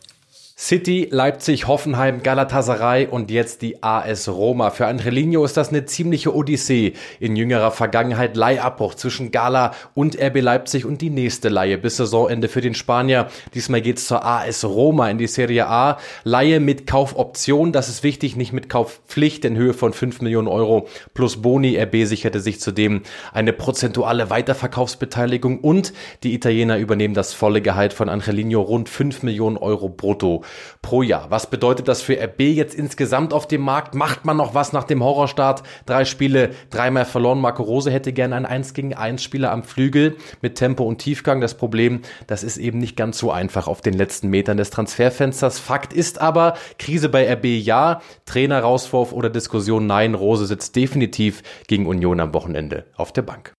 City, 0.60 1.08
Leipzig, 1.12 1.68
Hoffenheim, 1.68 2.24
Galatasaray 2.24 3.06
und 3.06 3.30
jetzt 3.30 3.62
die 3.62 3.84
AS 3.84 4.28
Roma. 4.28 4.72
Für 4.72 4.88
Angelino 4.88 5.46
ist 5.46 5.56
das 5.56 5.70
eine 5.70 5.86
ziemliche 5.86 6.36
Odyssee. 6.36 6.94
In 7.20 7.36
jüngerer 7.36 7.70
Vergangenheit 7.70 8.36
Leihabbruch 8.36 8.96
zwischen 8.96 9.30
Gala 9.30 9.76
und 9.94 10.20
RB 10.20 10.42
Leipzig 10.42 10.84
und 10.84 11.02
die 11.02 11.12
nächste 11.12 11.50
Leihe 11.50 11.78
bis 11.78 11.98
Saisonende 11.98 12.48
für 12.48 12.62
den 12.62 12.74
Spanier. 12.74 13.28
Diesmal 13.54 13.82
geht's 13.82 14.08
zur 14.08 14.26
AS 14.26 14.66
Roma 14.66 15.12
in 15.12 15.20
die 15.20 15.28
Serie 15.28 15.68
A. 15.68 16.00
Leihe 16.24 16.60
mit 16.60 16.88
Kaufoption, 16.88 17.72
das 17.72 17.88
ist 17.88 18.02
wichtig, 18.02 18.36
nicht 18.36 18.52
mit 18.52 18.68
Kaufpflicht 18.68 19.46
in 19.46 19.58
Höhe 19.58 19.76
von 19.76 19.94
5 19.94 20.22
Millionen 20.22 20.48
Euro 20.48 20.88
plus 21.14 21.40
Boni. 21.40 21.78
RB 21.80 22.08
sicherte 22.08 22.40
sich 22.40 22.60
zudem 22.60 23.04
eine 23.32 23.54
prozentuale 23.54 24.32
Weiterverkaufsbeteiligung 24.32 25.60
und 25.60 25.94
die 26.24 26.34
Italiener 26.34 26.80
übernehmen 26.80 27.14
das 27.14 27.34
volle 27.34 27.62
Gehalt 27.62 27.94
von 27.94 28.10
Angelino 28.10 28.60
rund 28.60 28.90
5 28.90 29.22
Millionen 29.22 29.58
Euro 29.58 29.88
brutto 29.88 30.44
pro 30.82 31.02
Jahr. 31.02 31.30
Was 31.30 31.50
bedeutet 31.50 31.88
das 31.88 32.02
für 32.02 32.22
RB 32.22 32.42
jetzt 32.42 32.76
insgesamt 32.76 33.34
auf 33.34 33.48
dem 33.48 33.62
Markt? 33.62 33.96
Macht 33.96 34.26
man 34.26 34.38
noch 34.38 34.54
was 34.54 34.74
nach 34.74 34.84
dem 34.84 35.04
Horrorstart? 35.04 35.64
Drei 35.86 36.06
Spiele, 36.06 36.52
dreimal 36.70 37.06
verloren. 37.06 37.42
Marco 37.42 37.64
Rose 37.64 37.92
hätte 37.92 38.14
gerne 38.14 38.36
einen 38.36 38.46
1 38.46 38.74
gegen 38.74 38.94
1 38.94 39.22
Spieler 39.22 39.52
am 39.52 39.64
Flügel 39.64 40.18
mit 40.42 40.56
Tempo 40.56 40.84
und 40.84 41.00
Tiefgang. 41.00 41.42
Das 41.42 41.56
Problem, 41.56 42.02
das 42.28 42.44
ist 42.44 42.58
eben 42.58 42.80
nicht 42.80 42.96
ganz 42.96 43.18
so 43.18 43.32
einfach 43.32 43.68
auf 43.68 43.82
den 43.82 43.94
letzten 43.94 44.30
Metern 44.30 44.58
des 44.58 44.70
Transferfensters. 44.70 45.60
Fakt 45.60 45.94
ist 45.94 46.22
aber, 46.22 46.56
Krise 46.80 47.10
bei 47.10 47.32
RB 47.34 47.46
ja, 47.46 48.02
Trainer-Rauswurf 48.26 49.14
oder 49.14 49.30
Diskussion 49.30 49.88
nein. 49.88 50.16
Rose 50.16 50.46
sitzt 50.46 50.76
definitiv 50.76 51.44
gegen 51.68 51.86
Union 51.86 52.20
am 52.20 52.34
Wochenende 52.34 52.86
auf 52.96 53.12
der 53.12 53.24
Bank. 53.24 53.57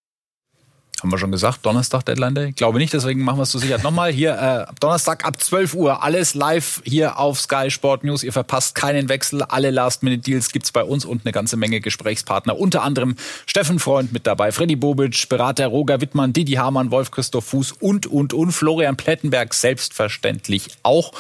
Haben 1.03 1.13
wir 1.13 1.19
schon 1.19 1.31
gesagt, 1.31 1.65
Donnerstag 1.65 2.05
Deadline 2.05 2.35
Day? 2.35 2.49
Ich 2.49 2.57
glaube 2.57 2.79
nicht, 2.79 2.93
deswegen 2.93 3.23
machen 3.23 3.39
wir 3.39 3.45
es 3.45 3.51
zur 3.51 3.61
Sicherheit 3.61 3.85
nochmal. 3.85 4.11
Hier, 4.11 4.67
äh, 4.69 4.73
Donnerstag 4.81 5.25
ab 5.25 5.41
12 5.41 5.75
Uhr, 5.75 6.03
alles 6.03 6.35
live 6.35 6.83
hier 6.85 7.19
auf 7.19 7.41
Sky 7.41 7.71
Sport 7.71 8.03
News. 8.03 8.25
Ihr 8.25 8.33
verpasst 8.33 8.75
keinen 8.75 9.09
Wechsel. 9.09 9.43
Alle 9.43 9.71
Last-Minute-Deals 9.71 10.51
gibt's 10.51 10.73
bei 10.73 10.83
uns 10.83 11.05
und 11.05 11.25
eine 11.25 11.33
ganze 11.33 11.57
Menge 11.57 11.81
Gesprächspartner. 11.81 12.59
Unter 12.59 12.83
anderem 12.83 13.15
Steffen 13.47 13.79
Freund 13.79 14.13
mit 14.13 14.27
dabei, 14.27 14.51
Freddy 14.51 14.77
Bobic, 14.77 15.29
Berater 15.29 15.69
Roger 15.69 16.01
Wittmann, 16.01 16.33
Didi 16.33 16.55
Hamann, 16.55 16.91
Wolf 16.91 17.11
Christoph 17.11 17.45
Fuß 17.47 17.73
und, 17.81 18.07
und, 18.07 18.33
und. 18.33 18.53
Florian 18.53 18.97
Plettenberg 18.97 19.55
selbstverständlich 19.55 20.71
auch. 20.83 21.13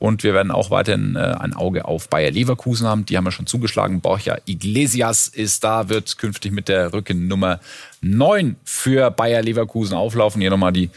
Und 0.00 0.24
wir 0.24 0.32
werden 0.32 0.50
auch 0.50 0.70
weiterhin 0.70 1.14
äh, 1.14 1.18
ein 1.18 1.52
Auge 1.52 1.84
auf 1.84 2.08
Bayer 2.08 2.30
Leverkusen 2.30 2.86
haben. 2.86 3.04
Die 3.04 3.18
haben 3.18 3.24
wir 3.24 3.32
schon 3.32 3.46
zugeschlagen. 3.46 4.00
Borja 4.00 4.38
Iglesias 4.46 5.28
ist 5.28 5.62
da, 5.62 5.90
wird 5.90 6.16
künftig 6.16 6.52
mit 6.52 6.68
der 6.68 6.94
Rückennummer 6.94 7.60
9 8.00 8.56
für 8.64 9.10
Bayer 9.10 9.42
Leverkusen 9.42 9.94
auflaufen. 9.94 10.40
Hier 10.40 10.48
nochmal 10.48 10.72
die 10.72 10.88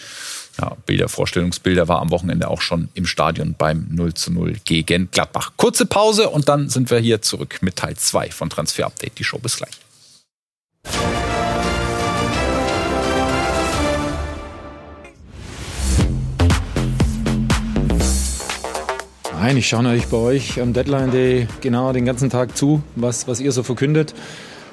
ja, 0.61 0.77
Bilder, 0.85 1.09
Vorstellungsbilder 1.09 1.89
war 1.89 1.99
am 1.99 2.11
Wochenende 2.11 2.47
auch 2.47 2.61
schon 2.61 2.87
im 2.93 3.05
Stadion 3.05 3.55
beim 3.57 3.87
0 3.89 4.13
zu 4.13 4.31
0 4.31 4.55
gegen 4.63 5.11
Gladbach. 5.11 5.51
Kurze 5.57 5.85
Pause 5.85 6.29
und 6.29 6.47
dann 6.47 6.69
sind 6.69 6.89
wir 6.89 6.99
hier 6.99 7.21
zurück 7.21 7.57
mit 7.61 7.75
Teil 7.75 7.97
2 7.97 8.31
von 8.31 8.49
Transfer 8.49 8.85
Update. 8.85 9.19
Die 9.19 9.25
Show 9.25 9.37
bis 9.37 9.57
gleich. 9.57 9.81
Nein, 19.45 19.57
ich 19.57 19.67
schaue 19.67 19.83
natürlich 19.83 20.07
bei 20.07 20.15
euch 20.15 20.61
am 20.61 20.71
Deadline 20.71 21.11
Day 21.11 21.49
genau 21.59 21.91
den 21.91 22.05
ganzen 22.05 22.29
Tag 22.29 22.55
zu, 22.55 22.81
was, 22.95 23.27
was 23.27 23.41
ihr 23.41 23.51
so 23.51 23.61
verkündet. 23.61 24.15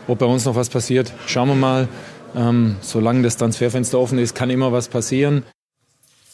Ob 0.07 0.21
bei 0.21 0.27
uns 0.27 0.45
noch 0.45 0.55
was 0.55 0.69
passiert, 0.69 1.13
schauen 1.27 1.49
wir 1.49 1.57
mal. 1.57 1.89
Ähm, 2.37 2.77
solange 2.81 3.23
das 3.23 3.37
Transferfenster 3.37 3.99
offen 3.99 4.21
ist, 4.21 4.37
kann 4.37 4.49
immer 4.49 4.71
was 4.71 4.87
passieren. 4.87 5.43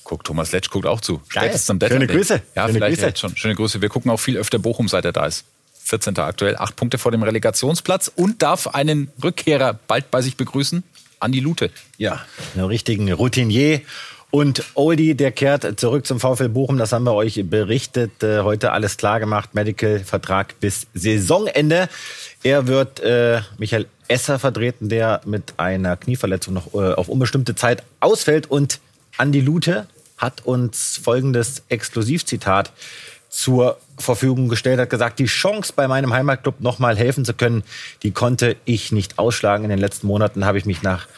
Guck, 0.05 0.22
Thomas 0.22 0.53
Letsch 0.53 0.68
guckt 0.68 0.85
auch 0.85 1.01
zu. 1.01 1.22
Spätestens 1.29 1.70
am 1.70 1.79
Deadline 1.79 2.03
Schöne 2.03 2.12
Grüße. 2.12 2.42
Ja, 2.55 2.66
Schöne 2.66 2.75
vielleicht 2.75 3.01
Grüße. 3.01 3.16
schon. 3.16 3.37
Schöne 3.38 3.55
Grüße. 3.55 3.81
Wir 3.81 3.88
gucken 3.88 4.11
auch 4.11 4.20
viel 4.20 4.37
öfter 4.37 4.59
Bochum, 4.59 4.87
seit 4.88 5.07
er 5.07 5.12
da 5.12 5.25
ist. 5.25 5.46
14. 5.85 6.18
aktuell, 6.18 6.59
acht 6.59 6.77
Punkte 6.77 6.99
vor 6.99 7.12
dem 7.12 7.22
Relegationsplatz 7.22 8.12
und 8.16 8.42
darf 8.42 8.66
einen 8.66 9.11
Rückkehrer 9.25 9.79
bald 9.88 10.11
bei 10.11 10.20
sich 10.20 10.37
begrüßen. 10.37 10.83
Andi 11.20 11.40
Lute. 11.40 11.70
Ja, 11.96 12.20
einen 12.55 12.66
richtigen 12.66 13.11
Routinier. 13.11 13.81
Und 14.37 14.64
Oldie, 14.75 15.14
der 15.14 15.33
kehrt 15.33 15.81
zurück 15.81 16.07
zum 16.07 16.20
VfL 16.20 16.51
Bochum. 16.51 16.77
Das 16.77 16.92
haben 16.92 17.05
wir 17.05 17.14
euch 17.14 17.42
berichtet. 17.49 18.22
Äh, 18.22 18.42
heute 18.42 18.72
alles 18.72 18.99
klar 18.99 19.18
gemacht. 19.18 19.55
Medical-Vertrag 19.55 20.61
bis 20.61 20.88
Saisonende. 20.92 21.88
Er 22.42 22.66
wird 22.66 23.01
äh, 23.01 23.40
Michael 23.57 23.87
Esser 24.09 24.38
vertreten, 24.38 24.90
der 24.90 25.22
mit 25.25 25.55
einer 25.57 25.96
Knieverletzung 25.96 26.53
noch 26.53 26.75
äh, 26.75 26.92
auf 26.92 27.09
unbestimmte 27.09 27.55
Zeit 27.55 27.83
ausfällt. 28.01 28.51
Und 28.51 28.81
Andi 29.16 29.40
Lute 29.40 29.87
hat 30.18 30.44
uns 30.44 31.01
folgendes 31.03 31.62
Exklusivzitat 31.70 32.72
zur 33.31 33.79
Verfügung 33.96 34.51
gestellt, 34.51 34.79
hat 34.79 34.90
gesagt, 34.90 35.18
die 35.18 35.25
Chance 35.25 35.72
bei 35.75 35.88
meinem 35.88 36.12
Heimatclub 36.12 36.61
nochmal 36.61 36.99
helfen 36.99 37.25
zu 37.25 37.33
können, 37.33 37.62
die 38.03 38.11
konnte 38.11 38.57
ich 38.66 38.92
nicht 38.92 39.18
ausschlagen. 39.18 39.64
In 39.64 39.70
den 39.70 39.79
letzten 39.79 40.07
Monaten 40.07 40.44
habe 40.44 40.59
ich 40.59 40.66
mich 40.66 40.83
nach, 40.83 41.09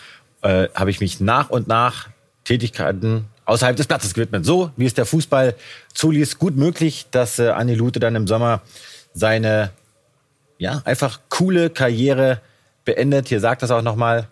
äh, 0.42 0.68
habe 0.72 0.92
ich 0.92 1.00
mich 1.00 1.18
nach 1.18 1.50
und 1.50 1.66
nach 1.66 2.10
Tätigkeiten 2.48 3.26
außerhalb 3.44 3.76
des 3.76 3.86
Platzes 3.86 4.14
gewidmet. 4.14 4.46
So, 4.46 4.70
wie 4.76 4.86
es 4.86 4.94
der 4.94 5.04
Fußball 5.04 5.54
zuließ, 5.92 6.38
gut 6.38 6.56
möglich, 6.56 7.06
dass 7.10 7.38
äh, 7.38 7.50
Andi 7.50 7.74
Lute 7.74 8.00
dann 8.00 8.16
im 8.16 8.26
Sommer 8.26 8.62
seine, 9.12 9.70
ja, 10.56 10.80
einfach 10.86 11.20
coole 11.28 11.68
Karriere 11.68 12.40
beendet. 12.86 13.28
Hier 13.28 13.40
sagt 13.40 13.62
das 13.62 13.70
auch 13.70 13.82
nochmal. 13.82 14.28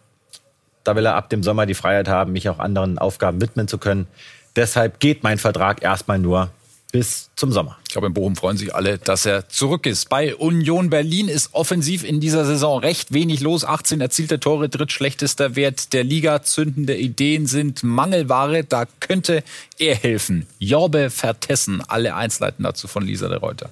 Da 0.83 0.97
will 0.97 1.05
er 1.05 1.17
ab 1.17 1.29
dem 1.29 1.43
Sommer 1.43 1.67
die 1.67 1.75
Freiheit 1.75 2.09
haben, 2.09 2.33
mich 2.33 2.49
auch 2.49 2.59
anderen 2.59 2.97
Aufgaben 2.97 3.41
widmen 3.43 3.69
zu 3.69 3.77
können. 3.77 4.07
Deshalb 4.55 4.99
geht 4.99 5.23
mein 5.23 5.37
Vertrag 5.37 5.83
erstmal 5.83 6.19
nur 6.19 6.51
bis 6.97 7.29
zum 7.37 7.53
Sommer. 7.53 7.77
Ich 7.87 7.93
glaube, 7.93 8.07
in 8.07 8.15
Bochum 8.15 8.37
freuen 8.37 8.57
sich 8.57 8.75
alle, 8.75 8.97
dass 8.97 9.27
er 9.27 9.51
zurück 9.51 9.85
ist. 9.85 10.09
Bei 10.09 10.35
Union 10.35 10.89
Berlin 10.89 11.29
ist 11.29 11.53
offensiv 11.53 12.05
in 12.05 12.21
dieser 12.21 12.47
Saison 12.47 12.81
recht 12.81 13.13
wenig 13.13 13.41
los. 13.41 13.67
18 13.67 14.01
erzielte 14.01 14.41
Tore, 14.41 14.71
drittschlechtester 14.71 15.57
Wert 15.57 15.93
der 15.93 16.05
Liga. 16.05 16.43
Zündende 16.43 16.97
Ideen 16.97 17.47
sind 17.47 17.83
Mangelware. 17.83 18.65
Da 18.65 18.87
könnte 18.99 19.45
er 19.77 19.95
helfen. 19.95 20.47
Jorbe 20.59 21.11
Vertessen. 21.11 21.83
Alle 21.87 22.15
Einzelheiten 22.15 22.63
dazu 22.63 22.89
von 22.89 23.05
Lisa 23.05 23.29
de 23.29 23.37
Reuter. 23.37 23.69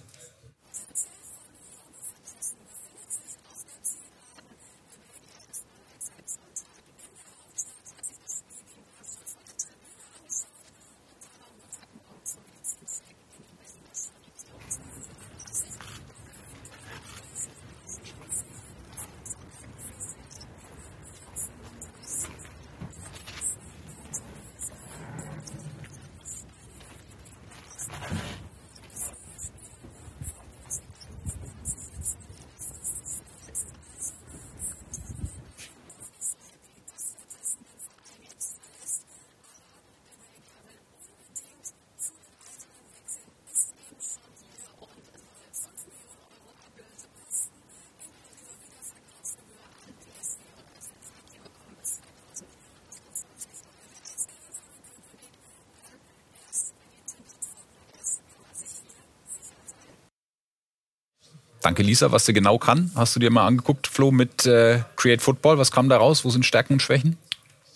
Danke, 61.65 61.83
Lisa, 61.83 62.13
was 62.13 62.27
sie 62.27 62.35
genau 62.35 62.59
kann. 62.59 62.91
Hast 62.95 63.17
du 63.17 63.21
dir 63.21 63.31
mal 63.31 63.47
angeguckt, 63.47 63.87
Flo, 63.87 64.11
mit 64.11 64.45
äh, 64.45 64.81
Create 64.97 65.23
Football? 65.23 65.57
Was 65.57 65.73
kam 65.73 65.89
da 65.89 65.97
raus? 65.97 66.23
Wo 66.23 66.29
sind 66.29 66.45
Stärken 66.45 66.75
und 66.75 66.81
Schwächen? 66.81 67.17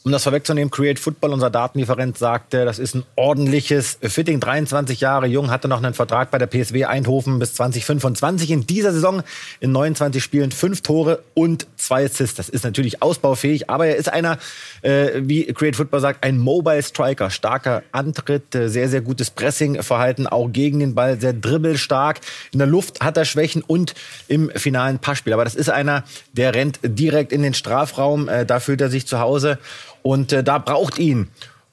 Um 0.09 0.13
das 0.13 0.23
vorwegzunehmen, 0.23 0.71
Create 0.71 0.99
Football, 0.99 1.35
unser 1.35 1.51
Datenlieferant, 1.51 2.17
sagte, 2.17 2.65
das 2.65 2.79
ist 2.79 2.95
ein 2.95 3.05
ordentliches 3.15 3.99
Fitting. 4.01 4.41
23 4.41 5.03
Jahre 5.03 5.27
jung, 5.27 5.51
hatte 5.51 5.69
noch 5.69 5.83
einen 5.83 5.93
Vertrag 5.93 6.31
bei 6.31 6.39
der 6.39 6.47
PSW 6.47 6.87
Eindhoven 6.87 7.39
bis 7.39 7.53
2025. 7.53 8.51
In 8.51 8.67
dieser 8.67 8.93
Saison 8.93 9.23
in 9.61 9.71
29 9.71 10.25
Spielen 10.25 10.51
fünf 10.51 10.81
Tore 10.81 11.23
und 11.35 11.67
zwei 11.77 12.07
Assists. 12.07 12.37
Das 12.37 12.49
ist 12.49 12.65
natürlich 12.65 13.03
ausbaufähig, 13.03 13.69
aber 13.69 13.89
er 13.89 13.97
ist 13.97 14.11
einer, 14.11 14.39
äh, 14.81 15.11
wie 15.25 15.45
Create 15.53 15.77
Football 15.77 16.01
sagt, 16.01 16.25
ein 16.25 16.39
Mobile 16.39 16.83
Striker. 16.83 17.29
Starker 17.29 17.83
Antritt, 17.93 18.55
äh, 18.55 18.71
sehr, 18.71 18.89
sehr 18.89 19.03
gutes 19.03 19.29
Pressingverhalten, 19.29 20.27
auch 20.27 20.49
gegen 20.51 20.81
den 20.81 20.95
Ball, 20.95 21.21
sehr 21.21 21.35
dribbelstark. 21.35 22.21
In 22.51 22.61
der 22.61 22.67
Luft 22.69 23.03
hat 23.03 23.19
er 23.19 23.27
Schwächen 23.27 23.61
und 23.61 23.93
im 24.27 24.51
finalen 24.55 25.01
Passspiel. 25.01 25.35
Aber 25.35 25.45
das 25.45 25.55
ist 25.55 25.69
einer, 25.69 26.05
der 26.33 26.55
rennt 26.55 26.79
direkt 26.83 27.31
in 27.31 27.43
den 27.43 27.53
Strafraum. 27.53 28.31
Äh, 28.31 28.47
da 28.47 28.59
fühlt 28.59 28.81
er 28.81 28.89
sich 28.89 29.07
zu 29.07 29.19
Hause. 29.19 29.59
Und 30.03 30.33
äh, 30.33 30.43
da 30.45 30.59
braucht 30.59 30.99
ihn 30.99 31.29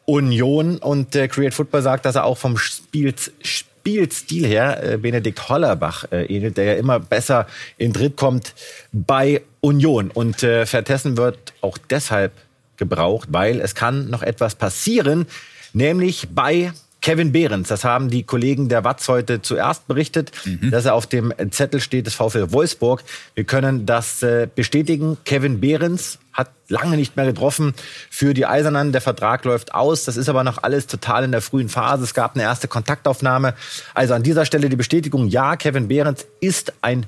Union. 0.05 0.77
Und 0.77 1.15
äh, 1.15 1.27
Create 1.27 1.53
Football 1.53 1.81
sagt, 1.81 2.05
dass 2.05 2.15
er 2.15 2.25
auch 2.25 2.37
vom 2.37 2.57
Spiels, 2.57 3.31
Spielstil 3.41 4.47
her 4.47 4.83
äh, 4.83 4.97
Benedikt 4.97 5.47
Hollerbach 5.47 6.05
äh, 6.11 6.25
ähnelt, 6.25 6.57
der 6.57 6.65
ja 6.65 6.73
immer 6.73 6.99
besser 6.99 7.47
in 7.77 7.93
Dritt 7.93 8.17
kommt 8.17 8.53
bei 8.91 9.41
Union. 9.61 10.11
Und 10.11 10.43
äh, 10.43 10.65
Vertessen 10.65 11.17
wird 11.17 11.53
auch 11.61 11.77
deshalb 11.77 12.31
gebraucht, 12.77 13.29
weil 13.31 13.61
es 13.61 13.75
kann 13.75 14.09
noch 14.09 14.21
etwas 14.21 14.55
passieren, 14.55 15.27
nämlich 15.73 16.27
bei 16.33 16.73
Kevin 17.05 17.31
Behrens, 17.31 17.67
das 17.67 17.83
haben 17.83 18.09
die 18.09 18.23
Kollegen 18.23 18.67
der 18.67 18.83
Watz 18.83 19.07
heute 19.07 19.39
zuerst 19.39 19.87
berichtet, 19.87 20.31
mhm. 20.43 20.71
dass 20.71 20.85
er 20.85 20.95
auf 20.95 21.05
dem 21.05 21.31
Zettel 21.51 21.79
steht 21.79 22.07
des 22.07 22.15
VfL 22.15 22.51
Wolfsburg. 22.51 23.03
Wir 23.35 23.43
können 23.43 23.85
das 23.85 24.23
äh, 24.23 24.47
bestätigen. 24.55 25.15
Kevin 25.23 25.61
Behrens 25.61 26.17
hat 26.33 26.49
lange 26.67 26.97
nicht 26.97 27.15
mehr 27.15 27.27
getroffen 27.27 27.75
für 28.09 28.33
die 28.33 28.47
Eisernen. 28.47 28.91
Der 28.91 29.01
Vertrag 29.01 29.45
läuft 29.45 29.75
aus. 29.75 30.05
Das 30.05 30.17
ist 30.17 30.29
aber 30.29 30.43
noch 30.43 30.63
alles 30.63 30.87
total 30.87 31.25
in 31.25 31.31
der 31.31 31.41
frühen 31.41 31.69
Phase. 31.69 32.03
Es 32.03 32.15
gab 32.15 32.33
eine 32.33 32.41
erste 32.41 32.67
Kontaktaufnahme. 32.67 33.53
Also 33.93 34.15
an 34.15 34.23
dieser 34.23 34.45
Stelle 34.45 34.69
die 34.69 34.75
Bestätigung, 34.75 35.27
ja, 35.27 35.57
Kevin 35.57 35.87
Behrens 35.87 36.25
ist 36.39 36.73
ein 36.81 37.05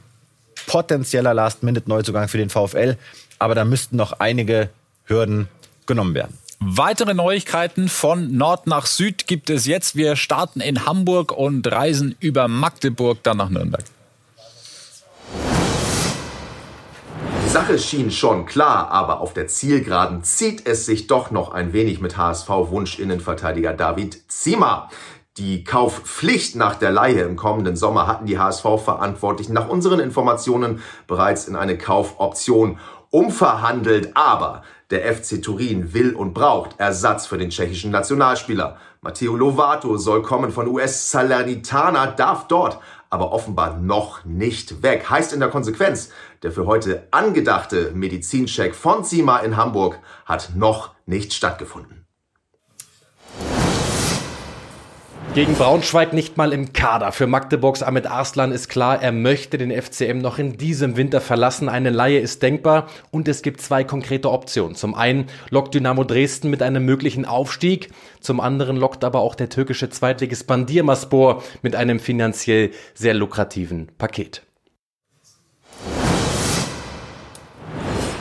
potenzieller 0.68 1.34
Last-Minute-Neuzugang 1.34 2.28
für 2.28 2.38
den 2.38 2.52
VfL. 2.52 2.98
Aber 3.40 3.56
da 3.56 3.66
müssten 3.66 3.96
noch 3.96 4.14
einige 4.20 4.70
Hürden 5.06 5.48
genommen 5.88 6.14
werden. 6.14 6.38
Weitere 6.60 7.14
Neuigkeiten 7.14 7.88
von 7.88 8.36
Nord 8.36 8.66
nach 8.66 8.88
Süd 8.88 9.28
gibt 9.28 9.50
es 9.50 9.68
jetzt. 9.68 9.96
Wir 9.96 10.16
starten 10.16 10.60
in 10.60 10.86
Hamburg 10.86 11.32
und 11.32 11.72
reisen 11.72 12.16
über 12.20 12.48
Magdeburg 12.48 13.22
dann 13.24 13.38
nach 13.38 13.50
Nürnberg. 13.50 13.84
Die 17.46 17.50
Sache 17.50 17.80
schien 17.80 18.12
schon 18.12 18.46
klar, 18.46 18.90
aber 18.92 19.22
auf 19.22 19.34
der 19.34 19.48
Zielgeraden 19.48 20.24
zieht 20.24 20.68
es 20.68 20.86
sich 20.86 21.08
doch 21.08 21.32
noch 21.32 21.52
ein 21.52 21.74
wenig 21.74 22.02
mit 22.02 22.18
HSV-Wunsch-Innenverteidiger 22.18 23.74
David 23.74 24.22
Zima. 24.28 24.90
Die 25.38 25.64
Kaufpflicht 25.64 26.56
nach 26.56 26.76
der 26.76 26.92
Leihe 26.92 27.22
im 27.22 27.36
kommenden 27.36 27.76
Sommer 27.76 28.08
hatten 28.08 28.26
die 28.26 28.40
HSV-Verantwortlichen 28.40 29.54
nach 29.54 29.70
unseren 29.70 30.00
Informationen 30.00 30.82
bereits 31.06 31.48
in 31.48 31.56
eine 31.56 31.78
Kaufoption 31.78 32.80
umverhandelt. 33.12 34.18
Aber 34.18 34.64
der 34.90 35.14
FC 35.14 35.42
Turin 35.42 35.94
will 35.94 36.14
und 36.16 36.34
braucht 36.34 36.80
Ersatz 36.80 37.26
für 37.26 37.38
den 37.38 37.50
tschechischen 37.50 37.92
Nationalspieler. 37.92 38.78
Matteo 39.02 39.36
Lovato 39.36 39.98
soll 39.98 40.22
kommen 40.22 40.52
von 40.52 40.68
US 40.68 41.12
Salernitana, 41.12 42.08
darf 42.08 42.48
dort 42.48 42.80
aber 43.10 43.32
offenbar 43.32 43.78
noch 43.78 44.26
nicht 44.26 44.82
weg. 44.84 45.10
Heißt 45.10 45.34
in 45.34 45.40
der 45.40 45.50
Konsequenz, 45.50 46.12
der 46.44 46.52
für 46.52 46.66
heute 46.66 47.08
angedachte 47.12 47.92
Medizincheck 47.94 48.76
von 48.76 49.04
Zima 49.04 49.40
in 49.40 49.58
Hamburg 49.58 50.00
hat 50.26 50.52
noch 50.56 50.94
nicht 51.06 51.34
stattgefunden. 51.34 52.07
Gegen 55.38 55.54
Braunschweig 55.54 56.14
nicht 56.14 56.36
mal 56.36 56.52
im 56.52 56.74
Kader. 56.74 57.12
Für 57.12 57.28
Magdeburgs 57.28 57.84
Ahmed 57.84 58.08
Arslan 58.08 58.52
ist 58.52 58.70
klar, 58.70 59.04
er 59.04 59.12
möchte 59.12 59.60
den 59.60 59.70
FCM 59.70 60.18
noch 60.18 60.40
in 60.40 60.58
diesem 60.58 60.98
Winter 60.98 61.22
verlassen. 61.22 61.70
Eine 61.70 61.92
Laie 61.92 62.18
ist 62.18 62.42
denkbar 62.42 62.88
und 63.12 63.28
es 63.28 63.44
gibt 63.44 63.62
zwei 63.62 63.84
konkrete 63.84 64.32
Optionen. 64.32 64.74
Zum 64.74 64.96
einen 64.96 65.28
lockt 65.52 65.76
Dynamo 65.76 66.06
Dresden 66.06 66.50
mit 66.50 66.64
einem 66.64 66.86
möglichen 66.86 67.26
Aufstieg, 67.26 67.92
zum 68.20 68.40
anderen 68.40 68.78
lockt 68.78 69.04
aber 69.04 69.20
auch 69.20 69.36
der 69.36 69.50
türkische 69.50 69.92
Zweitligist 69.92 70.48
Bandirmaspor 70.48 71.44
mit 71.62 71.76
einem 71.76 72.00
finanziell 72.00 72.72
sehr 72.96 73.14
lukrativen 73.14 73.90
Paket. 74.00 74.47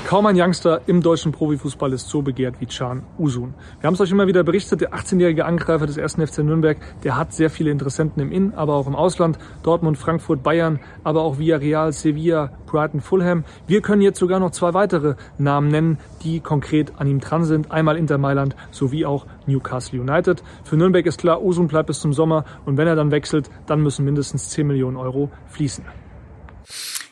Kaum 0.06 0.24
ein 0.26 0.40
Youngster 0.40 0.82
im 0.86 1.02
deutschen 1.02 1.32
Profifußball 1.32 1.92
ist 1.92 2.08
so 2.08 2.22
begehrt 2.22 2.60
wie 2.60 2.66
Can 2.66 3.02
Usun. 3.18 3.54
Wir 3.80 3.88
haben 3.88 3.94
es 3.94 4.00
euch 4.00 4.12
immer 4.12 4.28
wieder 4.28 4.44
berichtet, 4.44 4.80
der 4.80 4.94
18-jährige 4.94 5.44
Angreifer 5.44 5.84
des 5.84 5.98
1. 5.98 6.30
FC 6.30 6.44
Nürnberg, 6.44 6.78
der 7.02 7.16
hat 7.16 7.32
sehr 7.32 7.50
viele 7.50 7.72
Interessenten 7.72 8.22
im 8.22 8.30
In-, 8.30 8.54
aber 8.54 8.74
auch 8.74 8.86
im 8.86 8.94
Ausland. 8.94 9.36
Dortmund, 9.64 9.98
Frankfurt, 9.98 10.44
Bayern, 10.44 10.78
aber 11.02 11.22
auch 11.22 11.38
Villarreal, 11.38 11.92
Sevilla, 11.92 12.52
Brighton, 12.66 13.00
Fulham. 13.00 13.42
Wir 13.66 13.80
können 13.80 14.00
jetzt 14.00 14.20
sogar 14.20 14.38
noch 14.38 14.52
zwei 14.52 14.74
weitere 14.74 15.16
Namen 15.38 15.72
nennen, 15.72 15.98
die 16.22 16.38
konkret 16.38 16.92
an 16.98 17.08
ihm 17.08 17.18
dran 17.18 17.44
sind. 17.44 17.72
Einmal 17.72 17.96
Inter 17.96 18.18
Mailand 18.18 18.54
sowie 18.70 19.06
auch 19.06 19.26
Newcastle 19.46 20.00
United. 20.00 20.40
Für 20.62 20.76
Nürnberg 20.76 21.04
ist 21.04 21.18
klar, 21.18 21.42
Usun 21.42 21.66
bleibt 21.66 21.88
bis 21.88 21.98
zum 21.98 22.12
Sommer 22.12 22.44
und 22.64 22.76
wenn 22.76 22.86
er 22.86 22.94
dann 22.94 23.10
wechselt, 23.10 23.50
dann 23.66 23.82
müssen 23.82 24.04
mindestens 24.04 24.50
10 24.50 24.68
Millionen 24.68 24.98
Euro 24.98 25.30
fließen. 25.48 25.84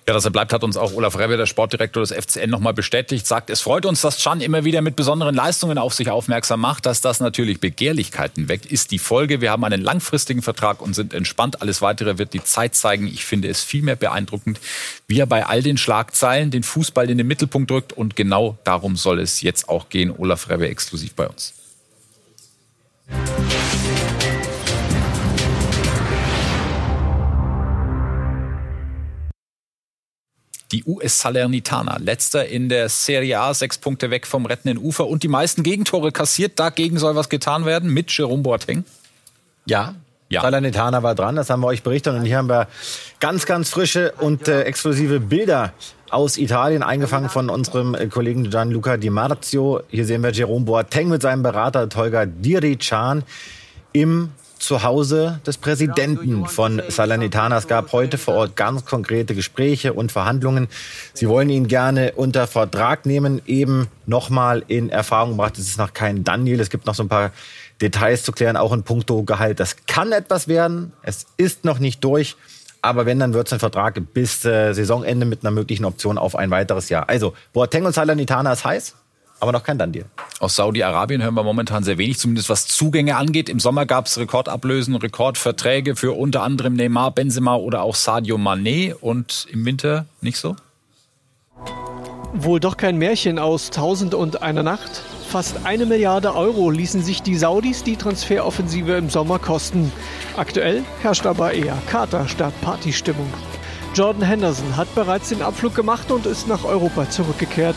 Ja, 0.06 0.12
dass 0.12 0.26
er 0.26 0.30
bleibt, 0.30 0.52
hat 0.52 0.62
uns 0.62 0.76
auch 0.76 0.92
Olaf 0.92 1.18
Rebbe, 1.18 1.38
der 1.38 1.46
Sportdirektor 1.46 2.02
des 2.02 2.12
FCN, 2.12 2.50
nochmal 2.50 2.74
bestätigt. 2.74 3.26
Sagt, 3.26 3.48
es 3.48 3.62
freut 3.62 3.86
uns, 3.86 4.02
dass 4.02 4.22
Can 4.22 4.42
immer 4.42 4.64
wieder 4.64 4.82
mit 4.82 4.96
besonderen 4.96 5.34
Leistungen 5.34 5.78
auf 5.78 5.94
sich 5.94 6.10
aufmerksam 6.10 6.60
macht. 6.60 6.84
Dass 6.84 7.00
das 7.00 7.20
natürlich 7.20 7.58
Begehrlichkeiten 7.58 8.48
weckt, 8.50 8.66
ist 8.66 8.90
die 8.90 8.98
Folge. 8.98 9.40
Wir 9.40 9.50
haben 9.50 9.64
einen 9.64 9.80
langfristigen 9.80 10.42
Vertrag 10.42 10.82
und 10.82 10.92
sind 10.92 11.14
entspannt. 11.14 11.62
Alles 11.62 11.80
Weitere 11.80 12.18
wird 12.18 12.34
die 12.34 12.44
Zeit 12.44 12.74
zeigen. 12.74 13.06
Ich 13.06 13.24
finde 13.24 13.48
es 13.48 13.62
vielmehr 13.62 13.96
beeindruckend, 13.96 14.60
wie 15.08 15.20
er 15.20 15.26
bei 15.26 15.46
all 15.46 15.62
den 15.62 15.78
Schlagzeilen 15.78 16.50
den 16.50 16.64
Fußball 16.64 17.08
in 17.08 17.16
den 17.16 17.26
Mittelpunkt 17.26 17.70
drückt. 17.70 17.94
Und 17.94 18.14
genau 18.14 18.58
darum 18.64 18.96
soll 18.96 19.20
es 19.20 19.40
jetzt 19.40 19.70
auch 19.70 19.88
gehen. 19.88 20.12
Olaf 20.14 20.50
Rebbe 20.50 20.68
exklusiv 20.68 21.14
bei 21.14 21.26
uns. 21.26 21.54
Die 30.74 30.84
US 30.86 31.20
Salernitana. 31.20 31.98
Letzter 31.98 32.48
in 32.48 32.68
der 32.68 32.88
Serie 32.88 33.38
A, 33.38 33.54
sechs 33.54 33.78
Punkte 33.78 34.10
weg 34.10 34.26
vom 34.26 34.44
rettenden 34.44 34.78
Ufer 34.78 35.06
und 35.06 35.22
die 35.22 35.28
meisten 35.28 35.62
Gegentore 35.62 36.10
kassiert. 36.10 36.58
Dagegen 36.58 36.98
soll 36.98 37.14
was 37.14 37.28
getan 37.28 37.64
werden 37.64 37.90
mit 37.90 38.10
Jerome 38.10 38.42
Boateng. 38.42 38.84
Ja, 39.66 39.94
ja. 40.28 40.40
Salernitana 40.40 41.02
war 41.04 41.14
dran, 41.14 41.36
das 41.36 41.48
haben 41.48 41.60
wir 41.60 41.68
euch 41.68 41.84
berichtet. 41.84 42.14
Und 42.14 42.24
hier 42.24 42.38
haben 42.38 42.48
wir 42.48 42.66
ganz, 43.20 43.46
ganz 43.46 43.70
frische 43.70 44.12
und 44.18 44.48
äh, 44.48 44.62
exklusive 44.62 45.20
Bilder 45.20 45.72
aus 46.10 46.38
Italien, 46.38 46.82
eingefangen 46.82 47.28
von 47.28 47.50
unserem 47.50 47.94
äh, 47.94 48.06
Kollegen 48.08 48.50
Gianluca 48.50 48.96
Di 48.96 49.10
Marzio. 49.10 49.82
Hier 49.90 50.04
sehen 50.04 50.24
wir 50.24 50.32
Jerome 50.32 50.64
Boateng 50.64 51.08
mit 51.08 51.22
seinem 51.22 51.44
Berater 51.44 51.88
Tolga 51.88 52.26
Dirichan 52.26 53.22
im 53.92 54.30
Zuhause 54.64 55.40
des 55.46 55.58
Präsidenten 55.58 56.46
von 56.46 56.82
Salernitana. 56.88 57.58
Es 57.58 57.68
gab 57.68 57.92
heute 57.92 58.16
vor 58.16 58.34
Ort 58.34 58.56
ganz 58.56 58.86
konkrete 58.86 59.34
Gespräche 59.34 59.92
und 59.92 60.10
Verhandlungen. 60.10 60.68
Sie 61.12 61.28
wollen 61.28 61.50
ihn 61.50 61.68
gerne 61.68 62.12
unter 62.12 62.46
Vertrag 62.46 63.04
nehmen, 63.04 63.42
eben 63.44 63.88
nochmal 64.06 64.64
in 64.66 64.88
Erfahrung 64.88 65.32
gebracht. 65.32 65.58
Es 65.58 65.68
ist 65.68 65.78
noch 65.78 65.92
kein 65.92 66.24
Daniel. 66.24 66.60
Es 66.60 66.70
gibt 66.70 66.86
noch 66.86 66.94
so 66.94 67.02
ein 67.02 67.08
paar 67.10 67.30
Details 67.82 68.22
zu 68.22 68.32
klären, 68.32 68.56
auch 68.56 68.72
in 68.72 68.84
puncto 68.84 69.22
Gehalt. 69.22 69.60
Das 69.60 69.76
kann 69.86 70.12
etwas 70.12 70.48
werden. 70.48 70.94
Es 71.02 71.26
ist 71.36 71.66
noch 71.66 71.78
nicht 71.78 72.02
durch. 72.02 72.36
Aber 72.80 73.04
wenn, 73.04 73.18
dann 73.18 73.34
wird 73.34 73.48
es 73.48 73.52
ein 73.52 73.60
Vertrag 73.60 74.00
bis 74.14 74.44
äh, 74.46 74.72
Saisonende 74.72 75.26
mit 75.26 75.44
einer 75.44 75.50
möglichen 75.50 75.84
Option 75.84 76.16
auf 76.16 76.36
ein 76.36 76.50
weiteres 76.50 76.88
Jahr. 76.88 77.08
Also, 77.08 77.34
Boateng 77.52 77.84
und 77.84 77.94
Salernitana 77.94 78.52
ist 78.52 78.64
heiß 78.64 78.94
aber 79.44 79.52
noch 79.52 79.62
kein 79.62 79.78
Done-Deal. 79.78 80.06
Aus 80.40 80.56
Saudi-Arabien 80.56 81.22
hören 81.22 81.34
wir 81.34 81.42
momentan 81.42 81.84
sehr 81.84 81.98
wenig, 81.98 82.18
zumindest 82.18 82.48
was 82.48 82.66
Zugänge 82.66 83.16
angeht. 83.16 83.50
Im 83.50 83.60
Sommer 83.60 83.84
gab 83.84 84.06
es 84.06 84.18
Rekordablösen, 84.18 84.96
Rekordverträge 84.96 85.96
für 85.96 86.12
unter 86.12 86.42
anderem 86.42 86.74
Neymar, 86.74 87.10
Benzema 87.10 87.56
oder 87.56 87.82
auch 87.82 87.94
Sadio 87.94 88.36
Mané 88.36 88.94
und 88.94 89.46
im 89.52 89.66
Winter 89.66 90.06
nicht 90.22 90.38
so? 90.38 90.56
Wohl 92.32 92.58
doch 92.58 92.78
kein 92.78 92.96
Märchen 92.96 93.38
aus 93.38 93.70
Tausend 93.70 94.14
und 94.14 94.42
einer 94.42 94.62
Nacht. 94.62 95.02
Fast 95.28 95.56
eine 95.64 95.84
Milliarde 95.84 96.34
Euro 96.34 96.70
ließen 96.70 97.02
sich 97.02 97.20
die 97.20 97.36
Saudis 97.36 97.84
die 97.84 97.96
Transferoffensive 97.96 98.92
im 98.92 99.10
Sommer 99.10 99.38
kosten. 99.38 99.92
Aktuell 100.36 100.82
herrscht 101.02 101.26
aber 101.26 101.52
eher 101.52 101.76
Kater 101.90 102.28
statt 102.28 102.54
Partystimmung. 102.62 103.28
Jordan 103.94 104.22
Henderson 104.22 104.76
hat 104.76 104.92
bereits 104.96 105.28
den 105.28 105.40
Abflug 105.40 105.76
gemacht 105.76 106.10
und 106.10 106.26
ist 106.26 106.48
nach 106.48 106.64
Europa 106.64 107.08
zurückgekehrt. 107.08 107.76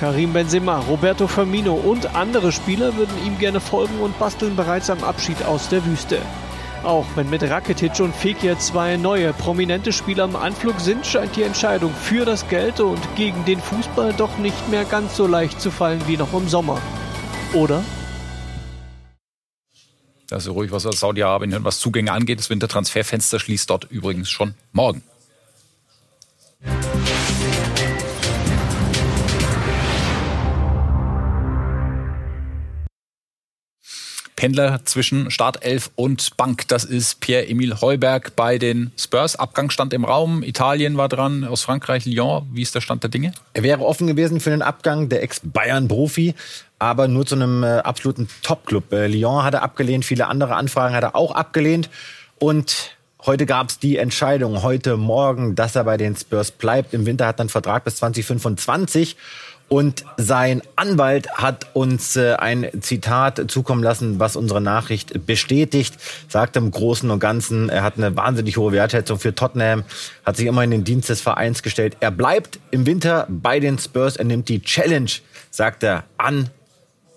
Karim 0.00 0.32
Benzema, 0.32 0.78
Roberto 0.80 1.28
Firmino 1.28 1.74
und 1.74 2.16
andere 2.16 2.50
Spieler 2.50 2.96
würden 2.96 3.14
ihm 3.24 3.38
gerne 3.38 3.60
folgen 3.60 4.00
und 4.00 4.18
basteln 4.18 4.56
bereits 4.56 4.90
am 4.90 5.04
Abschied 5.04 5.44
aus 5.44 5.68
der 5.68 5.86
Wüste. 5.86 6.18
Auch 6.82 7.06
wenn 7.14 7.30
mit 7.30 7.44
Rakitic 7.44 8.00
und 8.00 8.12
Fekir 8.12 8.58
zwei 8.58 8.96
neue 8.96 9.32
prominente 9.32 9.92
Spieler 9.92 10.24
im 10.24 10.34
Anflug 10.34 10.80
sind, 10.80 11.06
scheint 11.06 11.36
die 11.36 11.44
Entscheidung 11.44 11.94
für 11.94 12.24
das 12.24 12.48
Geld 12.48 12.80
und 12.80 13.00
gegen 13.14 13.44
den 13.44 13.60
Fußball 13.60 14.14
doch 14.14 14.36
nicht 14.38 14.68
mehr 14.68 14.84
ganz 14.84 15.16
so 15.16 15.28
leicht 15.28 15.60
zu 15.60 15.70
fallen 15.70 16.02
wie 16.08 16.16
noch 16.16 16.32
im 16.32 16.48
Sommer. 16.48 16.82
Oder? 17.52 17.84
Also 20.28 20.54
ruhig, 20.54 20.72
was 20.72 20.82
Saudi-Arabien, 20.82 21.62
was 21.62 21.78
Zugänge 21.78 22.10
angeht. 22.10 22.40
Das 22.40 22.50
Wintertransferfenster 22.50 23.38
schließt 23.38 23.70
dort 23.70 23.84
übrigens 23.92 24.28
schon 24.28 24.54
morgen. 24.72 25.02
Pendler 34.42 34.84
zwischen 34.84 35.30
Startelf 35.30 35.92
und 35.94 36.36
Bank. 36.36 36.66
Das 36.66 36.82
ist 36.82 37.20
Pierre-Emile 37.20 37.80
Heuberg 37.80 38.34
bei 38.34 38.58
den 38.58 38.90
Spurs. 38.98 39.36
Abgang 39.36 39.70
stand 39.70 39.94
im 39.94 40.04
Raum. 40.04 40.42
Italien 40.42 40.96
war 40.96 41.08
dran, 41.08 41.44
aus 41.44 41.62
Frankreich, 41.62 42.06
Lyon. 42.06 42.48
Wie 42.52 42.62
ist 42.62 42.74
der 42.74 42.80
Stand 42.80 43.04
der 43.04 43.10
Dinge? 43.10 43.30
Er 43.54 43.62
wäre 43.62 43.84
offen 43.84 44.08
gewesen 44.08 44.40
für 44.40 44.50
den 44.50 44.60
Abgang, 44.60 45.08
der 45.08 45.22
Ex-Bayern-Profi, 45.22 46.34
aber 46.80 47.06
nur 47.06 47.24
zu 47.24 47.36
einem 47.36 47.62
äh, 47.62 47.78
absoluten 47.84 48.26
Top-Club. 48.42 48.92
Äh, 48.92 49.06
Lyon 49.06 49.44
hat 49.44 49.54
er 49.54 49.62
abgelehnt, 49.62 50.04
viele 50.04 50.26
andere 50.26 50.56
Anfragen 50.56 50.96
hat 50.96 51.04
er 51.04 51.14
auch 51.14 51.30
abgelehnt. 51.30 51.88
Und 52.40 52.96
Heute 53.24 53.46
gab 53.46 53.68
es 53.68 53.78
die 53.78 53.98
Entscheidung, 53.98 54.64
heute 54.64 54.96
Morgen, 54.96 55.54
dass 55.54 55.76
er 55.76 55.84
bei 55.84 55.96
den 55.96 56.16
Spurs 56.16 56.50
bleibt. 56.50 56.92
Im 56.92 57.06
Winter 57.06 57.28
hat 57.28 57.38
er 57.38 57.42
einen 57.42 57.50
Vertrag 57.50 57.84
bis 57.84 57.94
2025. 57.96 59.16
Und 59.68 60.04
sein 60.16 60.60
Anwalt 60.74 61.30
hat 61.34 61.68
uns 61.72 62.16
äh, 62.16 62.34
ein 62.34 62.68
Zitat 62.80 63.48
zukommen 63.48 63.80
lassen, 63.80 64.18
was 64.18 64.34
unsere 64.34 64.60
Nachricht 64.60 65.24
bestätigt. 65.24 65.94
Sagt 66.28 66.56
im 66.56 66.72
Großen 66.72 67.08
und 67.12 67.20
Ganzen, 67.20 67.68
er 67.68 67.84
hat 67.84 67.96
eine 67.96 68.16
wahnsinnig 68.16 68.56
hohe 68.56 68.72
Wertschätzung 68.72 69.20
für 69.20 69.32
Tottenham, 69.32 69.84
hat 70.26 70.36
sich 70.36 70.46
immer 70.46 70.64
in 70.64 70.72
den 70.72 70.82
Dienst 70.82 71.08
des 71.08 71.20
Vereins 71.20 71.62
gestellt. 71.62 71.96
Er 72.00 72.10
bleibt 72.10 72.58
im 72.72 72.86
Winter 72.86 73.28
bei 73.30 73.60
den 73.60 73.78
Spurs, 73.78 74.16
er 74.16 74.24
nimmt 74.24 74.48
die 74.48 74.62
Challenge, 74.62 75.12
sagt 75.48 75.84
er, 75.84 76.02
an. 76.18 76.50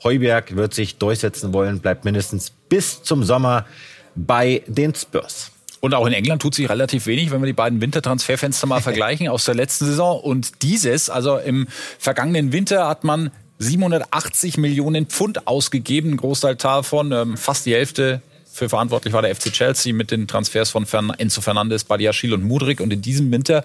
Heuberg 0.03 0.55
wird 0.55 0.75
sich 0.75 0.99
durchsetzen 0.99 1.51
wollen, 1.51 1.79
bleibt 1.79 2.05
mindestens 2.05 2.51
bis 2.69 3.01
zum 3.01 3.23
Sommer 3.23 3.65
bei 4.13 4.61
den 4.67 4.93
Spurs. 4.93 5.51
Und 5.85 5.93
auch 5.93 6.07
in 6.07 6.13
England 6.13 6.41
tut 6.41 6.55
sich 6.55 6.67
relativ 6.67 7.05
wenig, 7.05 7.29
wenn 7.29 7.43
wir 7.43 7.45
die 7.45 7.53
beiden 7.53 7.79
Wintertransferfenster 7.79 8.65
mal 8.65 8.81
vergleichen 8.81 9.27
aus 9.27 9.45
der 9.45 9.53
letzten 9.53 9.85
Saison 9.85 10.19
und 10.19 10.63
dieses. 10.63 11.11
Also 11.11 11.37
im 11.37 11.67
vergangenen 11.99 12.51
Winter 12.51 12.87
hat 12.87 13.03
man 13.03 13.29
780 13.59 14.57
Millionen 14.57 15.05
Pfund 15.05 15.45
ausgegeben, 15.45 16.13
ein 16.13 16.17
Großteil 16.17 16.55
davon, 16.55 17.11
ähm, 17.11 17.37
fast 17.37 17.67
die 17.67 17.75
Hälfte 17.75 18.23
für 18.51 18.67
verantwortlich 18.67 19.13
war 19.13 19.21
der 19.21 19.35
FC 19.35 19.51
Chelsea 19.51 19.93
mit 19.93 20.09
den 20.09 20.27
Transfers 20.27 20.71
von 20.71 20.87
Enzo 21.19 21.41
Fernandes, 21.41 21.83
Badiashil 21.83 22.33
und 22.33 22.43
Mudrik. 22.43 22.79
Und 22.79 22.91
in 22.91 23.01
diesem 23.01 23.29
Winter 23.29 23.63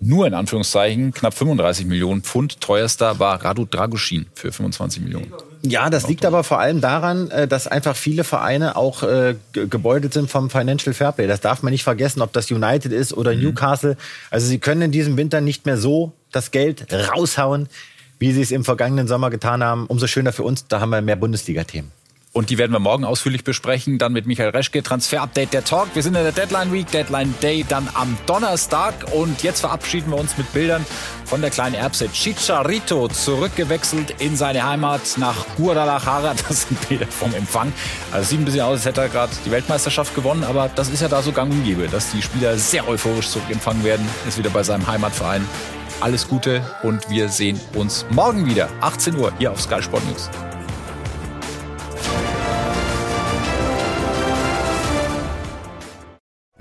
nur 0.00 0.26
in 0.26 0.32
Anführungszeichen 0.32 1.12
knapp 1.12 1.34
35 1.34 1.86
Millionen 1.86 2.22
Pfund. 2.22 2.60
Teuerster 2.60 3.18
war 3.18 3.44
Radu 3.44 3.66
Dragusin 3.66 4.26
für 4.34 4.52
25 4.52 5.02
Millionen. 5.02 5.32
Ja, 5.62 5.90
das 5.90 6.08
liegt 6.08 6.24
aber 6.24 6.44
vor 6.44 6.60
allem 6.60 6.80
daran, 6.80 7.30
äh, 7.30 7.48
dass 7.48 7.66
einfach 7.66 7.96
viele 7.96 8.24
Vereine 8.24 8.76
auch 8.76 9.02
äh, 9.02 9.34
gebeutelt 9.52 10.12
sind 10.12 10.30
vom 10.30 10.50
Financial 10.50 10.94
Fairplay. 10.94 11.26
Das 11.26 11.40
darf 11.40 11.62
man 11.62 11.72
nicht 11.72 11.84
vergessen, 11.84 12.22
ob 12.22 12.32
das 12.32 12.50
United 12.50 12.92
ist 12.92 13.12
oder 13.12 13.34
mhm. 13.34 13.42
Newcastle. 13.42 13.96
Also 14.30 14.46
sie 14.46 14.58
können 14.58 14.82
in 14.82 14.92
diesem 14.92 15.16
Winter 15.16 15.40
nicht 15.40 15.66
mehr 15.66 15.76
so 15.76 16.12
das 16.30 16.50
Geld 16.50 16.86
raushauen, 16.92 17.68
wie 18.18 18.32
sie 18.32 18.42
es 18.42 18.50
im 18.50 18.64
vergangenen 18.64 19.08
Sommer 19.08 19.30
getan 19.30 19.62
haben. 19.64 19.86
Umso 19.86 20.06
schöner 20.06 20.32
für 20.32 20.42
uns, 20.42 20.66
da 20.68 20.80
haben 20.80 20.90
wir 20.90 21.00
mehr 21.00 21.16
Bundesliga-Themen. 21.16 21.90
Und 22.32 22.50
die 22.50 22.58
werden 22.58 22.72
wir 22.72 22.78
morgen 22.78 23.04
ausführlich 23.04 23.42
besprechen. 23.42 23.98
Dann 23.98 24.12
mit 24.12 24.26
Michael 24.26 24.50
Reschke, 24.50 24.82
Transfer-Update 24.82 25.52
der 25.52 25.64
Talk. 25.64 25.88
Wir 25.94 26.02
sind 26.02 26.14
in 26.14 26.22
der 26.22 26.32
Deadline 26.32 26.72
Week, 26.72 26.90
Deadline 26.90 27.34
Day 27.42 27.64
dann 27.68 27.88
am 27.94 28.16
Donnerstag. 28.26 28.94
Und 29.12 29.42
jetzt 29.42 29.60
verabschieden 29.60 30.10
wir 30.10 30.18
uns 30.18 30.36
mit 30.36 30.52
Bildern 30.52 30.84
von 31.24 31.40
der 31.40 31.50
kleinen 31.50 31.74
Erbse 31.74 32.08
Chicharito, 32.12 33.08
zurückgewechselt 33.08 34.14
in 34.20 34.36
seine 34.36 34.66
Heimat 34.66 35.00
nach 35.16 35.46
Guadalajara. 35.56 36.34
Das 36.48 36.62
sind 36.68 36.88
Bilder 36.88 37.06
vom 37.06 37.34
Empfang. 37.34 37.72
Also 38.12 38.30
sieht 38.30 38.40
ein 38.40 38.44
bisschen 38.44 38.62
aus, 38.62 38.78
als 38.78 38.84
hätte 38.86 39.02
er 39.02 39.08
gerade 39.08 39.32
die 39.44 39.50
Weltmeisterschaft 39.50 40.14
gewonnen. 40.14 40.44
Aber 40.44 40.70
das 40.74 40.88
ist 40.88 41.02
ja 41.02 41.08
da 41.08 41.22
so 41.22 41.32
gang 41.32 41.50
und 41.50 41.64
gäbe, 41.64 41.88
dass 41.88 42.12
die 42.12 42.22
Spieler 42.22 42.56
sehr 42.56 42.86
euphorisch 42.88 43.28
zurückempfangen 43.28 43.84
werden. 43.84 44.06
Ist 44.26 44.38
wieder 44.38 44.50
bei 44.50 44.62
seinem 44.62 44.86
Heimatverein. 44.86 45.46
Alles 46.00 46.28
Gute 46.28 46.62
und 46.82 47.10
wir 47.10 47.28
sehen 47.28 47.60
uns 47.74 48.06
morgen 48.10 48.46
wieder, 48.46 48.68
18 48.80 49.16
Uhr, 49.16 49.32
hier 49.38 49.50
auf 49.50 49.60
Sky 49.60 49.82
Sport 49.82 50.04
News. 50.06 50.30